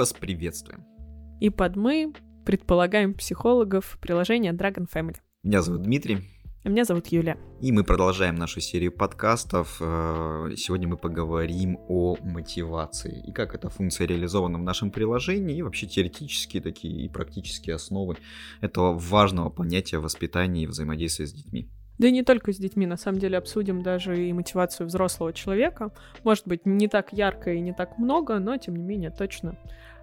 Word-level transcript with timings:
вас 0.00 0.14
приветствуем. 0.14 0.86
И 1.40 1.50
под 1.50 1.76
мы 1.76 2.14
предполагаем 2.46 3.12
психологов 3.12 3.98
приложения 4.00 4.52
Dragon 4.52 4.88
Family. 4.90 5.18
Меня 5.42 5.60
зовут 5.60 5.82
Дмитрий. 5.82 6.20
А 6.64 6.70
меня 6.70 6.86
зовут 6.86 7.08
Юля. 7.08 7.36
И 7.60 7.70
мы 7.70 7.84
продолжаем 7.84 8.34
нашу 8.34 8.60
серию 8.60 8.92
подкастов. 8.92 9.76
Э, 9.80 10.54
сегодня 10.56 10.88
мы 10.88 10.96
поговорим 10.96 11.78
о 11.88 12.16
мотивации 12.22 13.22
и 13.28 13.32
как 13.32 13.54
эта 13.54 13.68
функция 13.68 14.06
реализована 14.06 14.58
в 14.58 14.62
нашем 14.62 14.90
приложении, 14.90 15.58
и 15.58 15.62
вообще 15.62 15.86
теоретические 15.86 16.62
такие 16.62 17.04
и 17.04 17.08
практические 17.10 17.76
основы 17.76 18.16
этого 18.62 18.98
важного 18.98 19.50
понятия 19.50 19.98
воспитания 19.98 20.62
и 20.62 20.66
взаимодействия 20.66 21.26
с 21.26 21.32
детьми. 21.34 21.68
Да 22.00 22.08
и 22.08 22.12
не 22.12 22.22
только 22.22 22.50
с 22.50 22.56
детьми, 22.56 22.86
на 22.86 22.96
самом 22.96 23.18
деле 23.18 23.36
обсудим 23.36 23.82
даже 23.82 24.26
и 24.26 24.32
мотивацию 24.32 24.86
взрослого 24.86 25.34
человека. 25.34 25.92
Может 26.24 26.48
быть, 26.48 26.64
не 26.64 26.88
так 26.88 27.12
ярко 27.12 27.52
и 27.52 27.60
не 27.60 27.74
так 27.74 27.98
много, 27.98 28.38
но 28.38 28.56
тем 28.56 28.74
не 28.74 28.82
менее 28.82 29.10
точно 29.10 29.58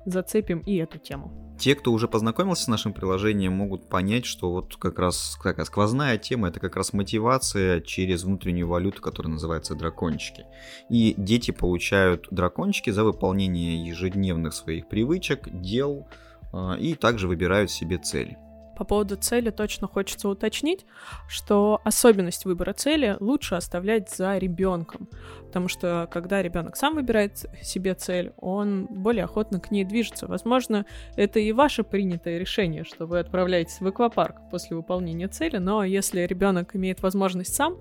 зацепим 0.05 0.59
и 0.59 0.75
эту 0.75 0.99
тему. 0.99 1.33
Те, 1.57 1.73
кто 1.73 1.91
уже 1.91 2.07
познакомился 2.07 2.65
с 2.65 2.67
нашим 2.67 2.93
приложением, 2.93 3.53
могут 3.53 3.89
понять, 3.89 4.27
что 4.27 4.51
вот 4.51 4.75
как 4.75 4.99
раз 4.99 5.39
такая 5.41 5.65
сквозная 5.65 6.19
тема 6.19 6.49
это 6.49 6.59
как 6.59 6.75
раз 6.75 6.93
мотивация 6.93 7.81
через 7.81 8.25
внутреннюю 8.25 8.67
валюту, 8.67 9.01
которая 9.01 9.33
называется 9.33 9.73
дракончики. 9.73 10.45
И 10.91 11.15
дети 11.17 11.49
получают 11.49 12.27
дракончики 12.29 12.91
за 12.91 13.05
выполнение 13.05 13.83
ежедневных 13.83 14.53
своих 14.53 14.87
привычек, 14.87 15.49
дел 15.49 16.07
а, 16.53 16.75
и 16.75 16.93
также 16.93 17.27
выбирают 17.27 17.71
себе 17.71 17.97
цели. 17.97 18.37
По 18.77 18.83
поводу 18.83 19.15
цели 19.15 19.49
точно 19.49 19.87
хочется 19.87 20.29
уточнить, 20.29 20.85
что 21.27 21.81
особенность 21.83 22.45
выбора 22.45 22.73
цели 22.73 23.17
лучше 23.19 23.55
оставлять 23.55 24.11
за 24.11 24.37
ребенком, 24.37 25.09
потому 25.47 25.67
что 25.67 26.07
когда 26.11 26.43
ребенок 26.43 26.75
сам 26.75 26.93
выбирает 26.93 27.45
себе 27.63 27.95
цель, 27.95 28.33
он 28.37 28.85
более 28.85 29.23
охотно 29.23 29.59
к 29.59 29.71
ней 29.71 29.83
движется. 29.83 30.27
Возможно, 30.27 30.85
это 31.15 31.39
и 31.39 31.51
ваше 31.53 31.83
принятое 31.83 32.37
решение, 32.37 32.83
что 32.83 33.07
вы 33.07 33.17
отправляетесь 33.17 33.81
в 33.81 33.87
аквапарк 33.87 34.35
после 34.51 34.77
выполнения 34.77 35.27
цели, 35.27 35.57
но 35.57 35.83
если 35.83 36.21
ребенок 36.21 36.75
имеет 36.75 37.01
возможность 37.01 37.55
сам 37.55 37.77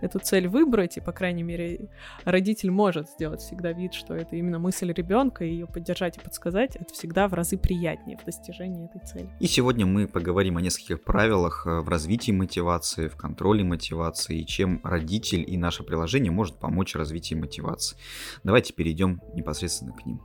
эту 0.00 0.18
цель 0.18 0.48
выбрать, 0.48 0.96
и, 0.96 1.00
по 1.02 1.12
крайней 1.12 1.42
мере, 1.42 1.90
родитель 2.24 2.70
может 2.70 3.10
сделать 3.10 3.40
всегда 3.42 3.72
вид, 3.72 3.92
что 3.92 4.14
это 4.14 4.34
именно 4.34 4.58
мысль 4.58 4.90
ребенка, 4.92 5.44
и 5.44 5.50
ее 5.50 5.66
поддержать 5.66 6.16
и 6.16 6.20
подсказать, 6.20 6.74
это 6.76 6.94
всегда 6.94 7.28
в 7.28 7.34
разы 7.34 7.58
приятнее 7.58 8.16
в 8.16 8.24
достижении 8.24 8.86
этой 8.86 9.06
цели. 9.06 9.28
И 9.40 9.46
сегодня 9.46 9.84
мы 9.84 10.06
поговорим 10.06 10.37
о 10.56 10.60
нескольких 10.60 11.02
правилах 11.02 11.66
э, 11.66 11.80
в 11.80 11.88
развитии 11.88 12.32
мотивации, 12.32 13.08
в 13.08 13.16
контроле 13.16 13.64
мотивации, 13.64 14.40
и 14.40 14.46
чем 14.46 14.80
родитель 14.82 15.44
и 15.46 15.56
наше 15.56 15.82
приложение 15.82 16.32
может 16.32 16.58
помочь 16.58 16.94
развить 16.94 17.18
развитии 17.18 17.34
мотивации. 17.34 17.96
Давайте 18.44 18.72
перейдем 18.72 19.20
непосредственно 19.34 19.92
к 19.92 20.06
ним. 20.06 20.20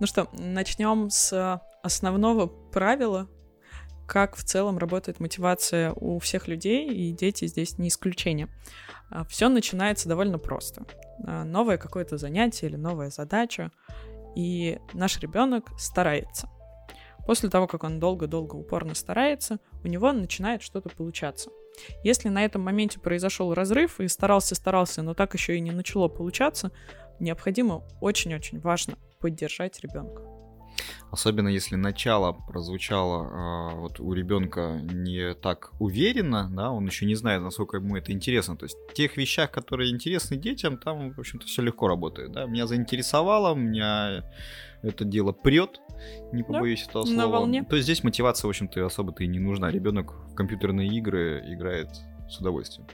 Ну 0.00 0.06
что, 0.06 0.28
начнем 0.32 1.10
с 1.10 1.60
основного 1.82 2.46
правила, 2.46 3.28
как 4.06 4.36
в 4.36 4.44
целом 4.44 4.78
работает 4.78 5.20
мотивация 5.20 5.92
у 5.92 6.18
всех 6.18 6.48
людей, 6.48 6.88
и 6.88 7.12
дети 7.12 7.46
здесь 7.46 7.78
не 7.78 7.88
исключение. 7.88 8.48
А, 9.10 9.24
Все 9.24 9.48
начинается 9.48 10.08
довольно 10.08 10.38
просто. 10.38 10.84
А, 11.26 11.44
новое 11.44 11.78
какое-то 11.78 12.16
занятие 12.16 12.68
или 12.68 12.76
новая 12.76 13.10
задача, 13.10 13.70
и 14.36 14.78
наш 14.92 15.18
ребенок 15.20 15.66
старается. 15.78 16.48
После 17.28 17.50
того, 17.50 17.66
как 17.66 17.84
он 17.84 18.00
долго-долго 18.00 18.54
упорно 18.54 18.94
старается, 18.94 19.58
у 19.84 19.86
него 19.86 20.10
начинает 20.12 20.62
что-то 20.62 20.88
получаться. 20.88 21.50
Если 22.02 22.30
на 22.30 22.42
этом 22.42 22.62
моменте 22.62 22.98
произошел 22.98 23.52
разрыв 23.52 24.00
и 24.00 24.08
старался-старался, 24.08 25.02
но 25.02 25.12
так 25.12 25.34
еще 25.34 25.54
и 25.54 25.60
не 25.60 25.70
начало 25.70 26.08
получаться, 26.08 26.72
необходимо 27.20 27.86
очень-очень 28.00 28.60
важно 28.60 28.96
поддержать 29.20 29.78
ребенка. 29.80 30.37
Особенно 31.10 31.48
если 31.48 31.76
начало 31.76 32.32
прозвучало 32.32 33.72
э, 33.72 33.74
вот 33.76 34.00
у 34.00 34.12
ребенка 34.12 34.78
не 34.82 35.34
так 35.34 35.72
уверенно, 35.78 36.48
да, 36.52 36.70
он 36.70 36.86
еще 36.86 37.06
не 37.06 37.14
знает, 37.14 37.42
насколько 37.42 37.78
ему 37.78 37.96
это 37.96 38.12
интересно. 38.12 38.56
То 38.56 38.66
есть 38.66 38.76
в 38.90 38.94
тех 38.94 39.16
вещах, 39.16 39.50
которые 39.50 39.90
интересны 39.90 40.36
детям, 40.36 40.76
там, 40.76 41.12
в 41.12 41.18
общем-то, 41.18 41.46
все 41.46 41.62
легко 41.62 41.88
работает. 41.88 42.32
Да? 42.32 42.44
Меня 42.44 42.66
заинтересовало, 42.66 43.54
меня 43.54 44.24
это 44.82 45.04
дело 45.04 45.32
прет, 45.32 45.80
не 46.32 46.42
побоюсь 46.42 46.84
да, 46.84 46.90
этого 46.90 47.04
слова. 47.04 47.18
На 47.18 47.26
волне. 47.26 47.64
То 47.64 47.76
есть 47.76 47.84
здесь 47.84 48.04
мотивация, 48.04 48.46
в 48.46 48.50
общем-то, 48.50 48.84
особо-то 48.84 49.24
и 49.24 49.26
не 49.26 49.38
нужна. 49.38 49.70
Ребенок 49.70 50.12
в 50.30 50.34
компьютерные 50.34 50.88
игры 50.88 51.42
играет 51.46 51.88
с 52.28 52.38
удовольствием. 52.38 52.86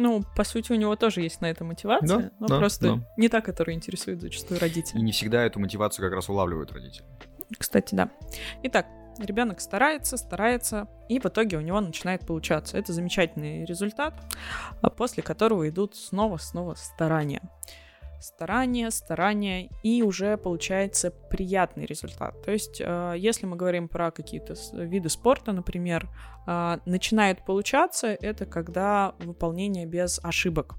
Ну, 0.00 0.24
по 0.34 0.44
сути, 0.44 0.72
у 0.72 0.76
него 0.76 0.96
тоже 0.96 1.20
есть 1.20 1.42
на 1.42 1.50
это 1.50 1.62
мотивация, 1.62 2.18
да, 2.18 2.30
но 2.40 2.46
да, 2.46 2.58
просто 2.58 2.96
да. 2.96 3.04
не 3.18 3.28
та, 3.28 3.42
которая 3.42 3.76
интересует 3.76 4.22
зачастую 4.22 4.58
родителей. 4.58 4.98
И 4.98 5.04
не 5.04 5.12
всегда 5.12 5.44
эту 5.44 5.60
мотивацию 5.60 6.06
как 6.06 6.14
раз 6.14 6.30
улавливают 6.30 6.72
родители. 6.72 7.04
Кстати, 7.58 7.94
да. 7.94 8.10
Итак, 8.62 8.86
ребенок 9.18 9.60
старается, 9.60 10.16
старается, 10.16 10.88
и 11.10 11.20
в 11.20 11.26
итоге 11.26 11.58
у 11.58 11.60
него 11.60 11.82
начинает 11.82 12.26
получаться. 12.26 12.78
Это 12.78 12.94
замечательный 12.94 13.66
результат, 13.66 14.14
а 14.80 14.88
после 14.88 15.22
которого 15.22 15.68
идут 15.68 15.94
снова-снова 15.94 16.76
старания 16.76 17.42
старание, 18.20 18.90
старание, 18.90 19.70
и 19.82 20.02
уже 20.02 20.36
получается 20.36 21.10
приятный 21.10 21.86
результат. 21.86 22.42
То 22.42 22.50
есть, 22.50 22.80
э, 22.80 23.14
если 23.16 23.46
мы 23.46 23.56
говорим 23.56 23.88
про 23.88 24.10
какие-то 24.10 24.54
виды 24.72 25.08
спорта, 25.08 25.52
например, 25.52 26.08
э, 26.46 26.78
начинает 26.84 27.44
получаться, 27.44 28.08
это 28.08 28.46
когда 28.46 29.14
выполнение 29.18 29.86
без 29.86 30.20
ошибок 30.22 30.76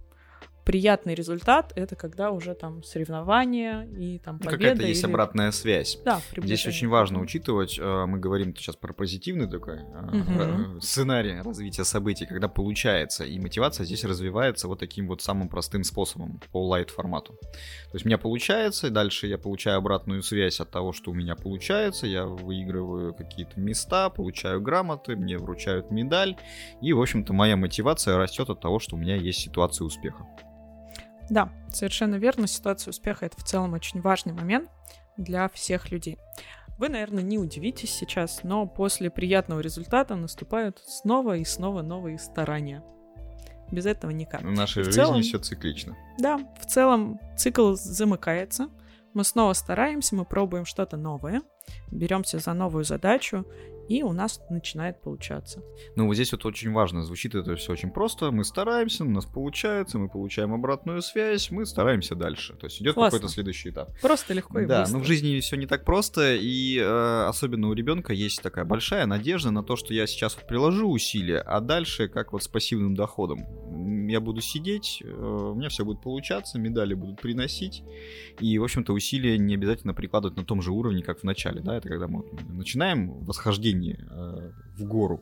приятный 0.63 1.16
результат 1.16 1.73
это 1.75 1.95
когда 1.95 2.31
уже 2.31 2.53
там 2.53 2.83
соревнования 2.83 3.83
и 3.97 4.19
там 4.19 4.39
победа. 4.39 4.57
Какая-то 4.57 4.83
есть 4.88 5.03
или... 5.03 5.09
обратная 5.09 5.51
связь. 5.51 5.99
Да, 6.05 6.22
Здесь 6.38 6.66
очень 6.67 6.88
важно 6.88 7.19
учитывать, 7.19 7.77
э, 7.79 8.05
мы 8.05 8.19
говорим 8.19 8.55
сейчас 8.55 8.75
про 8.75 8.94
позитивный 8.94 9.50
такой 9.50 9.79
угу. 9.79 10.79
сценарий 10.81 11.41
развития 11.41 11.83
событий, 11.83 12.25
когда 12.25 12.47
получается, 12.47 13.23
и 13.23 13.39
мотивация 13.39 13.85
здесь 13.85 14.03
развивается 14.03 14.67
вот 14.67 14.79
таким 14.79 15.07
вот 15.07 15.21
самым 15.21 15.50
простым 15.50 15.83
способом 15.83 16.39
по 16.51 16.66
лайт 16.67 16.89
формату. 16.89 17.33
То 17.41 17.94
есть 17.94 18.05
у 18.05 18.09
меня 18.09 18.17
получается, 18.17 18.88
и 18.88 18.89
дальше 18.89 19.27
я 19.27 19.38
получаю 19.38 19.77
обратную 19.77 20.23
связь 20.23 20.59
от 20.59 20.69
того, 20.71 20.94
что 20.94 21.11
у 21.11 21.13
меня 21.13 21.35
получается, 21.35 22.07
я 22.07 22.25
выигрываю 22.25 23.13
какие-то 23.13 23.59
места, 23.59 24.09
получаю 24.09 24.61
грамоты, 24.61 25.16
мне 25.16 25.38
вручают 25.38 25.91
медаль, 25.91 26.38
и, 26.81 26.94
в 26.94 27.01
общем-то, 27.01 27.33
моя 27.33 27.55
мотивация 27.55 28.17
растет 28.17 28.50
от 28.50 28.61
того, 28.61 28.79
что 28.79 28.95
у 28.95 29.00
меня 29.00 29.16
есть 29.16 29.39
ситуация 29.39 29.85
успеха. 29.85 30.27
Да, 31.31 31.50
совершенно 31.72 32.16
верно. 32.16 32.46
Ситуация 32.46 32.92
успеха 32.92 33.25
это 33.25 33.40
в 33.40 33.44
целом 33.46 33.74
очень 33.74 34.02
важный 34.02 34.34
момент 34.34 34.69
для 35.16 35.47
всех 35.47 35.90
людей. 35.90 36.18
Вы, 36.78 36.90
наверное, 36.90 37.24
не 37.24 37.38
удивитесь 37.38 37.92
сейчас, 37.92 38.42
но 38.44 38.68
после 38.68 39.09
приятного 39.09 39.62
результата 39.62 40.14
наступают 40.16 40.80
снова 40.80 41.38
и 41.38 41.46
снова 41.46 41.84
новые 41.84 42.19
старания. 42.19 42.84
Без 43.72 43.86
этого 43.86 44.12
никак. 44.12 44.42
В 44.42 44.52
нашей 44.52 44.84
в 44.84 44.88
жизни 44.88 45.02
целом, 45.02 45.22
все 45.22 45.40
циклично. 45.40 45.96
Да, 46.19 46.38
в 46.59 46.66
целом 46.66 47.18
цикл 47.38 47.75
замыкается. 47.75 48.68
Мы 49.13 49.24
снова 49.24 49.53
стараемся, 49.53 50.16
мы 50.16 50.25
пробуем 50.25 50.66
что-то 50.66 50.98
новое, 50.98 51.42
беремся 51.92 52.40
за 52.40 52.52
новую 52.52 52.84
задачу, 52.84 53.46
и 53.91 54.03
у 54.03 54.13
нас 54.13 54.40
начинает 54.50 55.02
получаться. 55.02 55.62
Ну, 55.97 56.07
вот 56.07 56.13
здесь 56.16 56.31
вот 56.31 56.46
очень 56.46 56.72
важно, 56.72 57.03
звучит 57.03 57.35
это 57.35 57.56
все 57.57 57.74
очень 57.74 57.90
просто. 57.91 58.31
Мы 58.31 58.46
стараемся, 58.46 59.03
у 59.03 59.09
нас 59.09 59.25
получается, 59.25 60.00
мы 60.00 60.07
получаем 60.07 60.53
обратную 60.53 61.02
связь, 61.02 61.52
мы 61.52 61.66
стараемся 61.66 62.16
дальше. 62.16 62.53
То 62.53 62.68
есть 62.68 62.81
идет 62.81 62.96
какой-то 62.96 63.28
следующий 63.28 63.69
этап. 63.69 63.90
Просто 64.01 64.34
легко 64.34 64.59
и 64.59 64.66
Да, 64.66 64.81
быстро. 64.81 64.97
но 64.97 65.03
в 65.03 65.07
жизни 65.07 65.40
все 65.41 65.57
не 65.57 65.66
так 65.66 65.84
просто, 65.84 66.35
и 66.35 66.78
э, 66.80 67.25
особенно 67.28 67.68
у 67.68 67.74
ребенка 67.74 68.13
есть 68.13 68.41
такая 68.41 68.63
большая 68.63 69.06
надежда 69.06 69.51
на 69.51 69.62
то, 69.63 69.75
что 69.75 69.94
я 69.94 70.07
сейчас 70.07 70.35
вот 70.35 70.47
приложу 70.47 70.90
усилия, 70.90 71.40
а 71.40 71.59
дальше 71.59 72.07
как 72.07 72.31
вот 72.31 72.44
с 72.44 72.48
пассивным 72.48 72.95
доходом. 72.95 73.45
Я 74.07 74.19
буду 74.21 74.42
сидеть, 74.42 75.01
э, 75.04 75.07
у 75.12 75.56
меня 75.56 75.68
все 75.69 75.83
будет 75.83 76.01
получаться, 76.01 76.60
медали 76.60 76.94
будут 76.94 77.19
приносить, 77.19 77.83
и, 78.39 78.57
в 78.57 78.63
общем-то, 78.63 78.94
усилия 78.94 79.38
не 79.38 79.56
обязательно 79.56 79.94
прикладывать 79.94 80.38
на 80.38 80.45
том 80.45 80.62
же 80.62 80.71
уровне, 80.71 81.04
как 81.04 81.19
в 81.19 81.24
начале, 81.24 81.62
да, 81.62 81.75
это 81.77 81.89
когда 81.89 82.07
мы 82.07 82.24
начинаем 82.50 83.12
восхождение 83.25 83.81
восхождении 83.81 83.98
э, 84.10 84.51
в 84.78 84.86
гору. 84.86 85.22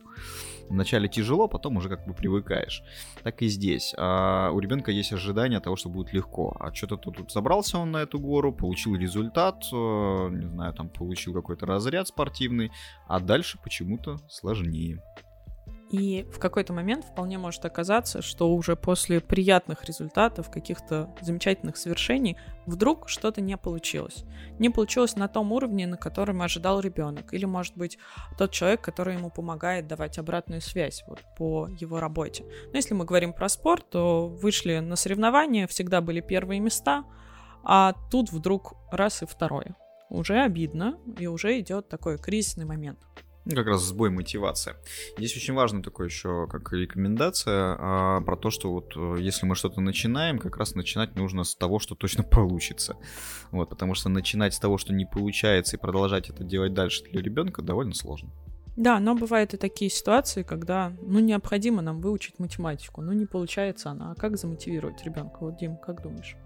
Вначале 0.68 1.08
тяжело, 1.08 1.48
потом 1.48 1.76
уже 1.76 1.88
как 1.88 2.06
бы 2.06 2.14
привыкаешь. 2.14 2.82
Так 3.22 3.42
и 3.42 3.48
здесь. 3.48 3.94
А 3.98 4.50
у 4.52 4.60
ребенка 4.60 4.90
есть 4.90 5.12
ожидание 5.12 5.60
того, 5.60 5.76
что 5.76 5.88
будет 5.88 6.12
легко. 6.12 6.56
А 6.60 6.72
что-то 6.72 6.96
тут, 6.96 7.16
тут 7.16 7.32
забрался 7.32 7.78
он 7.78 7.90
на 7.90 8.02
эту 8.02 8.18
гору, 8.18 8.52
получил 8.52 8.96
результат, 8.96 9.64
э, 9.72 10.28
не 10.30 10.48
знаю, 10.48 10.72
там 10.74 10.88
получил 10.88 11.34
какой-то 11.34 11.66
разряд 11.66 12.08
спортивный, 12.08 12.70
а 13.08 13.20
дальше 13.20 13.58
почему-то 13.62 14.18
сложнее. 14.28 15.02
И 15.90 16.24
в 16.32 16.38
какой-то 16.38 16.72
момент 16.72 17.04
вполне 17.04 17.36
может 17.36 17.64
оказаться, 17.64 18.22
что 18.22 18.52
уже 18.54 18.76
после 18.76 19.20
приятных 19.20 19.84
результатов, 19.84 20.48
каких-то 20.48 21.12
замечательных 21.20 21.76
свершений, 21.76 22.36
вдруг 22.66 23.08
что-то 23.08 23.40
не 23.40 23.56
получилось. 23.56 24.24
Не 24.60 24.70
получилось 24.70 25.16
на 25.16 25.26
том 25.26 25.50
уровне, 25.50 25.88
на 25.88 25.96
котором 25.96 26.42
ожидал 26.42 26.78
ребенок. 26.78 27.34
Или, 27.34 27.44
может 27.44 27.76
быть, 27.76 27.98
тот 28.38 28.52
человек, 28.52 28.80
который 28.80 29.16
ему 29.16 29.30
помогает 29.30 29.88
давать 29.88 30.18
обратную 30.18 30.60
связь 30.60 31.02
вот, 31.08 31.22
по 31.36 31.68
его 31.80 31.98
работе. 31.98 32.44
Но 32.70 32.76
если 32.76 32.94
мы 32.94 33.04
говорим 33.04 33.32
про 33.32 33.48
спорт, 33.48 33.90
то 33.90 34.28
вышли 34.28 34.78
на 34.78 34.94
соревнования, 34.94 35.66
всегда 35.66 36.00
были 36.00 36.20
первые 36.20 36.60
места, 36.60 37.04
а 37.64 37.94
тут 38.12 38.30
вдруг 38.30 38.74
раз 38.92 39.22
и 39.22 39.26
второе 39.26 39.74
уже 40.10 40.40
обидно, 40.40 40.98
и 41.18 41.26
уже 41.26 41.58
идет 41.60 41.88
такой 41.88 42.18
кризисный 42.18 42.64
момент. 42.64 42.98
Ну, 43.46 43.56
как 43.56 43.66
раз 43.66 43.82
сбой 43.82 44.10
мотивации. 44.10 44.74
Здесь 45.16 45.34
очень 45.36 45.54
важно 45.54 45.82
такое 45.82 46.08
еще, 46.08 46.46
как 46.46 46.72
рекомендация, 46.72 47.76
а, 47.78 48.20
про 48.20 48.36
то, 48.36 48.50
что 48.50 48.70
вот 48.70 48.92
э, 48.96 49.16
если 49.20 49.46
мы 49.46 49.54
что-то 49.54 49.80
начинаем, 49.80 50.38
как 50.38 50.58
раз 50.58 50.74
начинать 50.74 51.16
нужно 51.16 51.44
с 51.44 51.54
того, 51.54 51.78
что 51.78 51.94
точно 51.94 52.22
получится. 52.30 52.96
Вот, 53.50 53.70
потому 53.70 53.94
что 53.94 54.10
начинать 54.10 54.52
с 54.52 54.58
того, 54.58 54.76
что 54.76 54.92
не 54.92 55.06
получается, 55.06 55.76
и 55.76 55.80
продолжать 55.80 56.28
это 56.28 56.44
делать 56.44 56.74
дальше 56.74 57.02
для 57.04 57.22
ребенка 57.22 57.62
довольно 57.62 57.94
сложно. 57.94 58.30
Да, 58.76 59.00
но 59.00 59.14
бывают 59.14 59.54
и 59.54 59.56
такие 59.56 59.90
ситуации, 59.90 60.42
когда, 60.42 60.92
ну, 61.02 61.18
необходимо 61.18 61.82
нам 61.82 62.00
выучить 62.00 62.38
математику, 62.38 63.02
ну, 63.02 63.12
не 63.12 63.26
получается 63.26 63.90
она. 63.90 64.12
А 64.12 64.14
как 64.14 64.36
замотивировать 64.36 65.02
ребенка? 65.04 65.38
Вот, 65.40 65.58
Дим, 65.58 65.76
как 65.76 66.02
думаешь? 66.02 66.36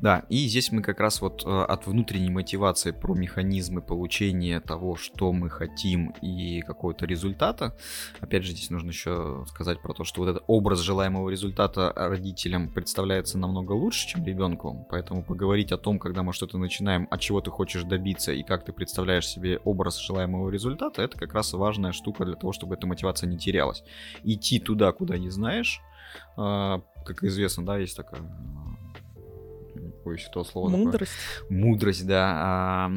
Да, 0.00 0.24
и 0.28 0.46
здесь 0.46 0.70
мы 0.72 0.82
как 0.82 1.00
раз 1.00 1.20
вот 1.20 1.44
э, 1.44 1.48
от 1.48 1.86
внутренней 1.86 2.30
мотивации 2.30 2.92
про 2.92 3.14
механизмы 3.14 3.82
получения 3.82 4.60
того, 4.60 4.96
что 4.96 5.32
мы 5.32 5.50
хотим 5.50 6.14
и 6.22 6.60
какого-то 6.62 7.06
результата. 7.06 7.76
Опять 8.20 8.44
же, 8.44 8.52
здесь 8.52 8.70
нужно 8.70 8.90
еще 8.90 9.44
сказать 9.48 9.82
про 9.82 9.94
то, 9.94 10.04
что 10.04 10.22
вот 10.22 10.30
этот 10.30 10.44
образ 10.46 10.80
желаемого 10.80 11.30
результата 11.30 11.92
родителям 11.96 12.68
представляется 12.68 13.38
намного 13.38 13.72
лучше, 13.72 14.08
чем 14.08 14.24
ребенку. 14.24 14.86
Поэтому 14.90 15.24
поговорить 15.24 15.72
о 15.72 15.78
том, 15.78 15.98
когда 15.98 16.22
мы 16.22 16.32
что-то 16.32 16.58
начинаем, 16.58 17.08
от 17.10 17.20
чего 17.20 17.40
ты 17.40 17.50
хочешь 17.50 17.82
добиться 17.82 18.32
и 18.32 18.42
как 18.42 18.64
ты 18.64 18.72
представляешь 18.72 19.26
себе 19.26 19.58
образ 19.64 19.98
желаемого 19.98 20.50
результата, 20.50 21.02
это 21.02 21.18
как 21.18 21.34
раз 21.34 21.52
важная 21.52 21.92
штука 21.92 22.24
для 22.24 22.36
того, 22.36 22.52
чтобы 22.52 22.74
эта 22.74 22.86
мотивация 22.86 23.28
не 23.28 23.38
терялась. 23.38 23.82
Идти 24.22 24.60
туда, 24.60 24.92
куда 24.92 25.18
не 25.18 25.30
знаешь, 25.30 25.80
а, 26.36 26.82
как 27.04 27.24
известно, 27.24 27.64
да, 27.64 27.78
есть 27.78 27.96
такая 27.96 28.22
боюсь 30.08 30.26
этого 30.28 30.44
слова. 30.44 30.68
Мудрость. 30.68 31.12
Такое. 31.42 31.58
Мудрость, 31.58 32.06
да. 32.06 32.34
А, 32.36 32.90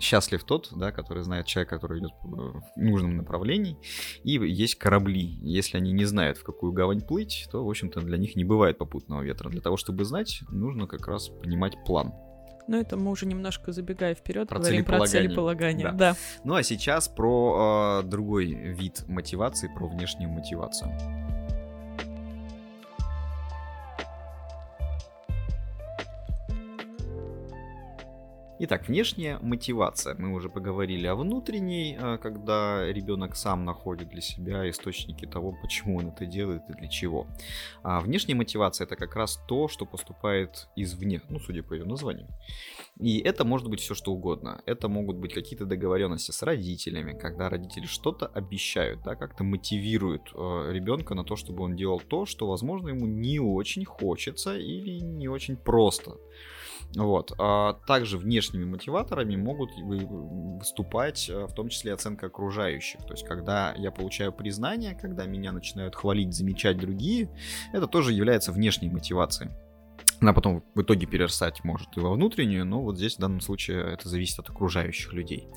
счастлив 0.00 0.44
тот, 0.44 0.68
да, 0.76 0.92
который 0.92 1.22
знает 1.22 1.46
человек, 1.46 1.70
который 1.70 2.00
идет 2.00 2.12
в 2.22 2.62
нужном 2.76 3.16
направлении. 3.16 3.76
И 4.24 4.32
есть 4.32 4.76
корабли. 4.76 5.38
Если 5.42 5.76
они 5.76 5.92
не 5.92 6.04
знают, 6.04 6.38
в 6.38 6.44
какую 6.44 6.72
гавань 6.72 7.00
плыть, 7.00 7.48
то, 7.50 7.64
в 7.64 7.68
общем-то, 7.68 8.00
для 8.00 8.18
них 8.18 8.36
не 8.36 8.44
бывает 8.44 8.78
попутного 8.78 9.22
ветра. 9.22 9.48
Для 9.48 9.60
того, 9.60 9.76
чтобы 9.76 10.04
знать, 10.04 10.42
нужно 10.50 10.86
как 10.86 11.06
раз 11.06 11.28
понимать 11.28 11.74
план. 11.84 12.12
Ну, 12.68 12.80
это 12.80 12.96
мы 12.96 13.10
уже 13.10 13.26
немножко 13.26 13.72
забегая 13.72 14.14
вперед, 14.14 14.48
про 14.48 14.58
говорим 14.58 14.84
про 14.84 15.06
целеполагание. 15.06 15.88
Да. 15.88 15.92
да. 15.92 16.16
Ну 16.44 16.54
а 16.54 16.62
сейчас 16.62 17.08
про 17.08 18.02
э, 18.02 18.08
другой 18.08 18.46
вид 18.46 19.04
мотивации, 19.08 19.68
про 19.74 19.88
внешнюю 19.88 20.30
мотивацию. 20.30 21.21
Итак, 28.64 28.86
внешняя 28.86 29.40
мотивация. 29.40 30.14
Мы 30.16 30.32
уже 30.32 30.48
поговорили 30.48 31.08
о 31.08 31.16
внутренней, 31.16 31.96
а, 32.00 32.16
когда 32.16 32.86
ребенок 32.92 33.34
сам 33.34 33.64
находит 33.64 34.10
для 34.10 34.20
себя 34.20 34.70
источники 34.70 35.26
того, 35.26 35.52
почему 35.60 35.96
он 35.96 36.10
это 36.10 36.26
делает 36.26 36.62
и 36.68 36.72
для 36.74 36.86
чего. 36.86 37.26
А 37.82 38.00
внешняя 38.00 38.36
мотивация 38.36 38.84
это 38.84 38.94
как 38.94 39.16
раз 39.16 39.40
то, 39.48 39.66
что 39.66 39.84
поступает 39.84 40.68
извне, 40.76 41.22
ну, 41.28 41.40
судя 41.40 41.64
по 41.64 41.74
ее 41.74 41.84
названию. 41.84 42.28
И 43.00 43.18
это 43.18 43.44
может 43.44 43.68
быть 43.68 43.80
все 43.80 43.94
что 43.94 44.12
угодно. 44.12 44.62
Это 44.64 44.88
могут 44.88 45.16
быть 45.16 45.34
какие-то 45.34 45.66
договоренности 45.66 46.30
с 46.30 46.40
родителями, 46.44 47.18
когда 47.18 47.48
родители 47.48 47.86
что-то 47.86 48.26
обещают, 48.26 49.02
да, 49.02 49.16
как-то 49.16 49.42
мотивируют 49.42 50.30
э, 50.36 50.70
ребенка 50.72 51.16
на 51.16 51.24
то, 51.24 51.34
чтобы 51.34 51.64
он 51.64 51.74
делал 51.74 51.98
то, 51.98 52.26
что, 52.26 52.46
возможно, 52.46 52.90
ему 52.90 53.08
не 53.08 53.40
очень 53.40 53.84
хочется 53.84 54.56
или 54.56 55.00
не 55.00 55.26
очень 55.26 55.56
просто. 55.56 56.12
Вот. 56.94 57.32
А 57.38 57.74
также 57.86 58.18
внешними 58.18 58.64
мотиваторами 58.64 59.36
могут 59.36 59.70
выступать 59.78 61.28
э, 61.28 61.46
в 61.46 61.54
том 61.54 61.68
числе 61.68 61.94
оценка 61.94 62.26
окружающих. 62.26 63.00
То 63.04 63.12
есть, 63.14 63.24
когда 63.24 63.72
я 63.76 63.90
получаю 63.90 64.32
признание, 64.32 64.94
когда 64.94 65.24
меня 65.24 65.52
начинают 65.52 65.96
хвалить, 65.96 66.34
замечать 66.34 66.78
другие, 66.78 67.30
это 67.72 67.86
тоже 67.86 68.12
является 68.12 68.52
внешней 68.52 68.90
мотивацией. 68.90 69.50
Она 70.22 70.32
потом 70.32 70.62
в 70.76 70.82
итоге 70.82 71.06
перерастать 71.06 71.64
может 71.64 71.96
и 71.96 72.00
во 72.00 72.12
внутреннюю, 72.12 72.64
но 72.64 72.80
вот 72.80 72.96
здесь 72.96 73.16
в 73.16 73.18
данном 73.18 73.40
случае 73.40 73.92
это 73.92 74.08
зависит 74.08 74.38
от 74.38 74.50
окружающих 74.50 75.12
людей. 75.12 75.48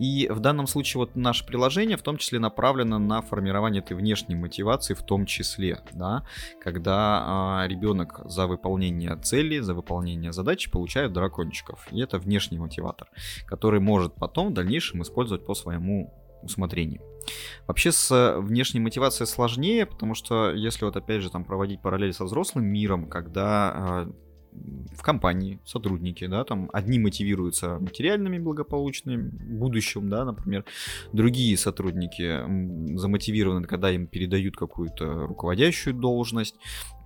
И 0.00 0.28
в 0.28 0.40
данном 0.40 0.66
случае 0.66 0.98
вот 0.98 1.14
наше 1.14 1.46
приложение 1.46 1.96
в 1.96 2.02
том 2.02 2.16
числе 2.16 2.40
направлено 2.40 2.98
на 2.98 3.22
формирование 3.22 3.80
этой 3.80 3.96
внешней 3.96 4.34
мотивации 4.34 4.94
в 4.94 5.02
том 5.04 5.26
числе, 5.26 5.80
да, 5.92 6.26
когда 6.60 7.22
а, 7.24 7.66
ребенок 7.68 8.20
за 8.24 8.48
выполнение 8.48 9.14
цели, 9.16 9.60
за 9.60 9.74
выполнение 9.74 10.32
задачи 10.32 10.72
получает 10.72 11.12
дракончиков. 11.12 11.86
И 11.92 12.00
это 12.00 12.18
внешний 12.18 12.58
мотиватор, 12.58 13.08
который 13.46 13.78
может 13.78 14.16
потом 14.16 14.48
в 14.48 14.54
дальнейшем 14.54 15.02
использовать 15.02 15.46
по 15.46 15.54
своему 15.54 16.12
усмотрению. 16.42 17.02
Вообще 17.66 17.92
с 17.92 18.10
э, 18.10 18.38
внешней 18.40 18.80
мотивацией 18.80 19.26
сложнее, 19.26 19.86
потому 19.86 20.14
что 20.14 20.52
если 20.52 20.84
вот 20.84 20.96
опять 20.96 21.22
же 21.22 21.30
там 21.30 21.44
проводить 21.44 21.82
параллель 21.82 22.12
со 22.12 22.24
взрослым 22.24 22.64
миром, 22.64 23.08
когда 23.08 24.06
э, 24.06 24.12
в 24.52 25.02
компании 25.02 25.60
сотрудники, 25.64 26.26
да, 26.26 26.44
там 26.44 26.70
одни 26.72 26.98
мотивируются 26.98 27.78
материальными 27.78 28.38
благополучными 28.38 29.30
будущим, 29.56 30.08
да, 30.08 30.24
например, 30.24 30.64
другие 31.12 31.56
сотрудники 31.56 32.96
замотивированы, 32.96 33.66
когда 33.66 33.90
им 33.90 34.06
передают 34.06 34.56
какую-то 34.56 35.26
руководящую 35.26 35.94
должность, 35.94 36.56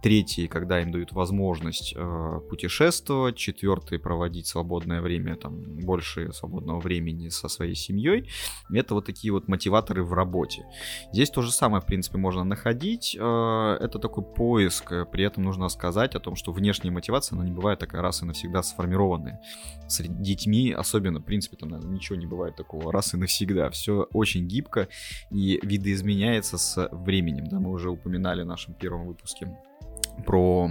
третий, 0.05 0.49
когда 0.49 0.83
им 0.83 0.93
дают 0.93 1.13
возможность 1.13 1.95
э, 1.97 2.41
путешествовать, 2.51 3.37
четвертый 3.37 3.99
проводить 3.99 4.47
свободное 4.47 5.01
время, 5.01 5.35
там 5.37 5.63
больше 5.81 6.31
свободного 6.35 6.79
времени 6.79 7.31
со 7.31 7.49
своей 7.49 7.75
семьей. 7.75 8.29
Это 8.71 8.93
вот 8.93 9.07
такие 9.07 9.33
вот 9.33 9.49
мотиваторы 9.49 10.05
в 10.05 10.13
работе. 10.13 10.67
Здесь 11.11 11.31
то 11.31 11.41
же 11.41 11.51
самое, 11.51 11.81
в 11.81 11.87
принципе, 11.87 12.19
можно 12.19 12.45
находить. 12.45 13.17
Э, 13.19 13.79
это 13.81 13.99
такой 13.99 14.25
поиск. 14.25 14.93
При 15.11 15.25
этом 15.25 15.45
нужно 15.45 15.71
сказать 15.71 16.15
о 16.15 16.21
том, 16.21 16.37
что 16.37 16.53
внешняя 16.53 16.91
мотивация, 16.91 17.37
она 17.37 17.47
не 17.47 17.53
бывает 17.53 17.79
такая 17.79 18.03
раз 18.03 18.23
и 18.23 18.27
навсегда 18.27 18.63
сформированная. 18.63 19.41
Среди 19.89 20.23
детьми 20.23 20.71
особенно, 20.73 21.21
в 21.21 21.25
принципе, 21.25 21.57
там 21.57 21.71
наверное, 21.71 21.95
ничего 21.95 22.19
не 22.19 22.27
бывает 22.27 22.57
такого 22.57 22.93
раз 22.93 23.15
и 23.15 23.17
навсегда. 23.17 23.71
Все 23.71 24.07
очень 24.13 24.47
гибко 24.47 24.89
и 25.31 25.59
видоизменяется 25.63 26.59
с 26.59 26.91
временем. 26.93 27.47
Да, 27.47 27.59
мы 27.59 27.71
уже 27.71 27.89
упоминали 27.89 28.43
в 28.43 28.47
нашем 28.47 28.75
первом 28.75 29.07
выпуске 29.07 29.49
про 30.27 30.69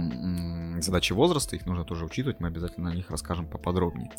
задачи 0.84 1.12
возраста, 1.12 1.56
их 1.56 1.66
нужно 1.66 1.84
тоже 1.84 2.04
учитывать, 2.04 2.40
мы 2.40 2.48
обязательно 2.48 2.90
на 2.90 2.94
них 2.94 3.10
расскажем 3.10 3.46
поподробнее. 3.46 4.10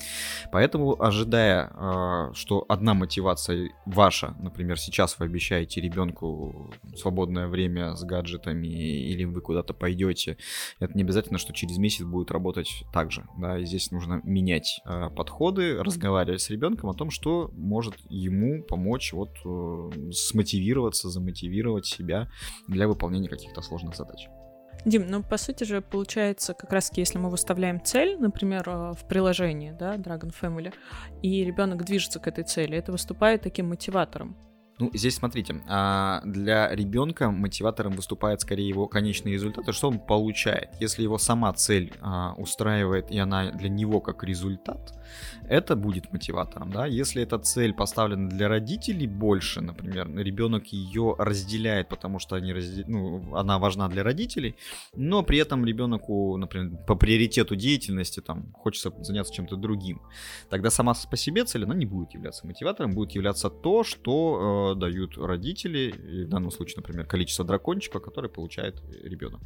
Поэтому, 0.51 1.01
ожидая, 1.01 1.71
а, 1.73 2.31
что 2.33 2.65
одна 2.67 2.93
мотивация 2.93 3.71
ваша, 3.85 4.35
например, 4.39 4.79
сейчас 4.79 5.17
вы 5.19 5.25
обещаете 5.25 5.81
ребенку 5.81 6.73
свободное 6.95 7.47
время 7.47 7.95
с 7.95 8.03
гаджетами 8.03 8.67
или 8.67 9.23
вы 9.25 9.41
куда-то 9.41 9.73
пойдете, 9.73 10.37
это 10.79 10.95
не 10.95 11.03
обязательно, 11.03 11.39
что 11.39 11.53
через 11.53 11.77
месяц 11.77 12.03
будет 12.03 12.31
работать 12.31 12.83
так 12.93 13.11
же. 13.11 13.25
Да? 13.37 13.59
И 13.59 13.65
здесь 13.65 13.91
нужно 13.91 14.21
менять 14.23 14.81
а, 14.85 15.09
подходы, 15.09 15.81
разговаривать 15.81 16.41
с 16.41 16.49
ребенком 16.49 16.89
о 16.89 16.93
том, 16.93 17.09
что 17.11 17.51
может 17.53 17.95
ему 18.09 18.63
помочь 18.63 19.13
вот 19.13 19.35
э, 19.45 20.11
смотивироваться, 20.11 21.09
замотивировать 21.09 21.85
себя 21.85 22.29
для 22.67 22.87
выполнения 22.87 23.29
каких-то 23.29 23.61
сложных 23.61 23.95
задач. 23.95 24.27
Дим, 24.83 25.07
ну 25.07 25.23
по 25.23 25.37
сути 25.37 25.63
же 25.63 25.81
получается, 25.81 26.53
как 26.53 26.71
раз 26.71 26.91
если 26.95 27.17
мы 27.17 27.29
выставляем 27.29 27.83
цель, 27.83 28.17
например, 28.19 28.63
э, 28.67 28.93
в 28.93 29.07
приложении, 29.07 29.71
да, 29.71 29.95
Dragon 29.95 30.33
Family, 30.39 30.73
и 31.21 31.43
ребенок 31.43 31.83
движется 31.85 32.19
к 32.19 32.27
этой 32.27 32.43
цели, 32.43 32.77
это 32.77 32.91
выступает 32.91 33.41
таким 33.41 33.69
мотиватором. 33.69 34.37
Ну, 34.77 34.91
здесь 34.93 35.15
смотрите, 35.15 35.55
а, 35.69 36.21
для 36.25 36.69
ребенка 36.75 37.31
мотиватором 37.31 37.93
выступает 37.93 38.41
скорее 38.41 38.67
его 38.67 38.87
конечный 38.87 39.31
результат, 39.31 39.69
и 39.69 39.71
что 39.71 39.87
он 39.87 39.99
получает. 39.99 40.69
Если 40.81 41.01
его 41.01 41.17
сама 41.17 41.53
цель 41.53 41.93
а, 42.01 42.33
устраивает, 42.33 43.09
и 43.09 43.17
она 43.17 43.51
для 43.51 43.69
него 43.69 44.01
как 44.01 44.23
результат, 44.23 44.93
это 45.49 45.75
будет 45.75 46.11
мотиватором, 46.11 46.71
да. 46.71 46.85
Если 46.85 47.21
эта 47.21 47.37
цель 47.39 47.73
поставлена 47.73 48.29
для 48.29 48.47
родителей 48.47 49.07
больше, 49.07 49.61
например, 49.61 50.09
ребенок 50.15 50.67
ее 50.67 51.15
разделяет, 51.17 51.89
потому 51.89 52.19
что 52.19 52.35
они 52.35 52.53
разде... 52.53 52.83
ну, 52.87 53.35
она 53.35 53.59
важна 53.59 53.87
для 53.87 54.03
родителей, 54.03 54.55
но 54.95 55.23
при 55.23 55.37
этом 55.37 55.65
ребенку, 55.65 56.37
например, 56.37 56.77
по 56.87 56.95
приоритету 56.95 57.55
деятельности 57.55 58.21
там 58.21 58.51
хочется 58.53 58.93
заняться 58.99 59.33
чем-то 59.33 59.55
другим, 59.55 60.01
тогда 60.49 60.69
сама 60.69 60.93
по 61.09 61.17
себе 61.17 61.45
цель, 61.45 61.63
она 61.63 61.75
не 61.75 61.85
будет 61.85 62.13
являться 62.13 62.47
мотиватором, 62.47 62.93
будет 62.93 63.11
являться 63.11 63.49
то, 63.49 63.83
что 63.83 64.73
э, 64.75 64.79
дают 64.79 65.17
родители, 65.17 65.93
и 66.11 66.25
в 66.25 66.29
данном 66.29 66.51
случае, 66.51 66.77
например, 66.77 67.05
количество 67.05 67.45
дракончика, 67.45 67.99
который 67.99 68.29
получает 68.29 68.81
ребенок. 69.03 69.41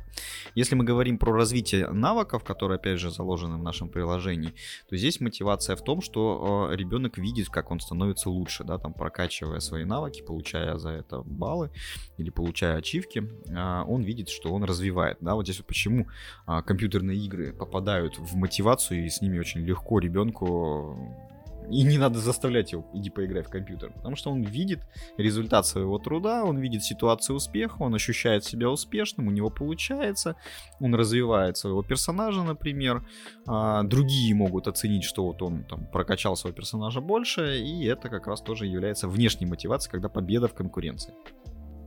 Если 0.55 0.75
мы 0.75 0.83
говорим 0.83 1.17
про 1.17 1.33
развитие 1.33 1.89
навыков, 1.89 2.43
которые, 2.43 2.75
опять 2.75 2.99
же, 2.99 3.11
заложены 3.11 3.57
в 3.57 3.63
нашем 3.63 3.89
приложении, 3.89 4.53
то 4.89 4.97
здесь 4.97 5.19
мотивация 5.19 5.75
в 5.75 5.83
том, 5.83 5.88
что 6.01 6.69
э, 6.71 6.75
ребенок 6.75 7.17
видит, 7.17 7.49
как 7.49 7.71
он 7.71 7.79
становится 7.79 8.29
лучше, 8.29 8.63
да, 8.63 8.77
там, 8.77 8.93
прокачивая 8.93 9.59
свои 9.59 9.83
навыки, 9.83 10.21
получая 10.21 10.77
за 10.77 10.89
это 10.89 11.21
баллы 11.21 11.71
или 12.17 12.29
получая 12.29 12.77
ачивки, 12.77 13.29
э, 13.47 13.83
он 13.87 14.03
видит, 14.03 14.29
что 14.29 14.53
он 14.53 14.63
развивает, 14.63 15.17
да, 15.21 15.35
вот 15.35 15.45
здесь 15.45 15.57
вот 15.57 15.67
почему 15.67 16.07
э, 16.47 16.61
компьютерные 16.65 17.17
игры 17.17 17.53
попадают 17.53 18.17
в 18.17 18.35
мотивацию, 18.35 19.05
и 19.05 19.09
с 19.09 19.21
ними 19.21 19.39
очень 19.39 19.61
легко 19.61 19.99
ребенку 19.99 20.97
И 21.69 21.83
не 21.83 21.97
надо 21.97 22.19
заставлять 22.19 22.71
его, 22.71 22.85
иди 22.93 23.09
поиграй 23.09 23.43
в 23.43 23.49
компьютер. 23.49 23.91
Потому 23.93 24.15
что 24.15 24.31
он 24.31 24.41
видит 24.41 24.79
результат 25.17 25.65
своего 25.65 25.99
труда, 25.99 26.43
он 26.43 26.57
видит 26.57 26.83
ситуацию 26.83 27.35
успеха, 27.35 27.77
он 27.79 27.93
ощущает 27.95 28.43
себя 28.43 28.69
успешным, 28.69 29.27
у 29.27 29.31
него 29.31 29.49
получается, 29.49 30.35
он 30.79 30.95
развивает 30.95 31.57
своего 31.57 31.83
персонажа, 31.83 32.43
например. 32.43 33.07
А 33.47 33.83
другие 33.83 34.33
могут 34.33 34.67
оценить, 34.67 35.03
что 35.03 35.25
вот 35.25 35.41
он 35.41 35.63
там 35.63 35.85
прокачал 35.85 36.35
своего 36.35 36.55
персонажа 36.55 37.01
больше, 37.01 37.59
и 37.59 37.85
это 37.85 38.09
как 38.09 38.27
раз 38.27 38.41
тоже 38.41 38.65
является 38.65 39.07
внешней 39.07 39.45
мотивацией, 39.45 39.91
когда 39.91 40.09
победа 40.09 40.47
в 40.47 40.53
конкуренции. 40.53 41.13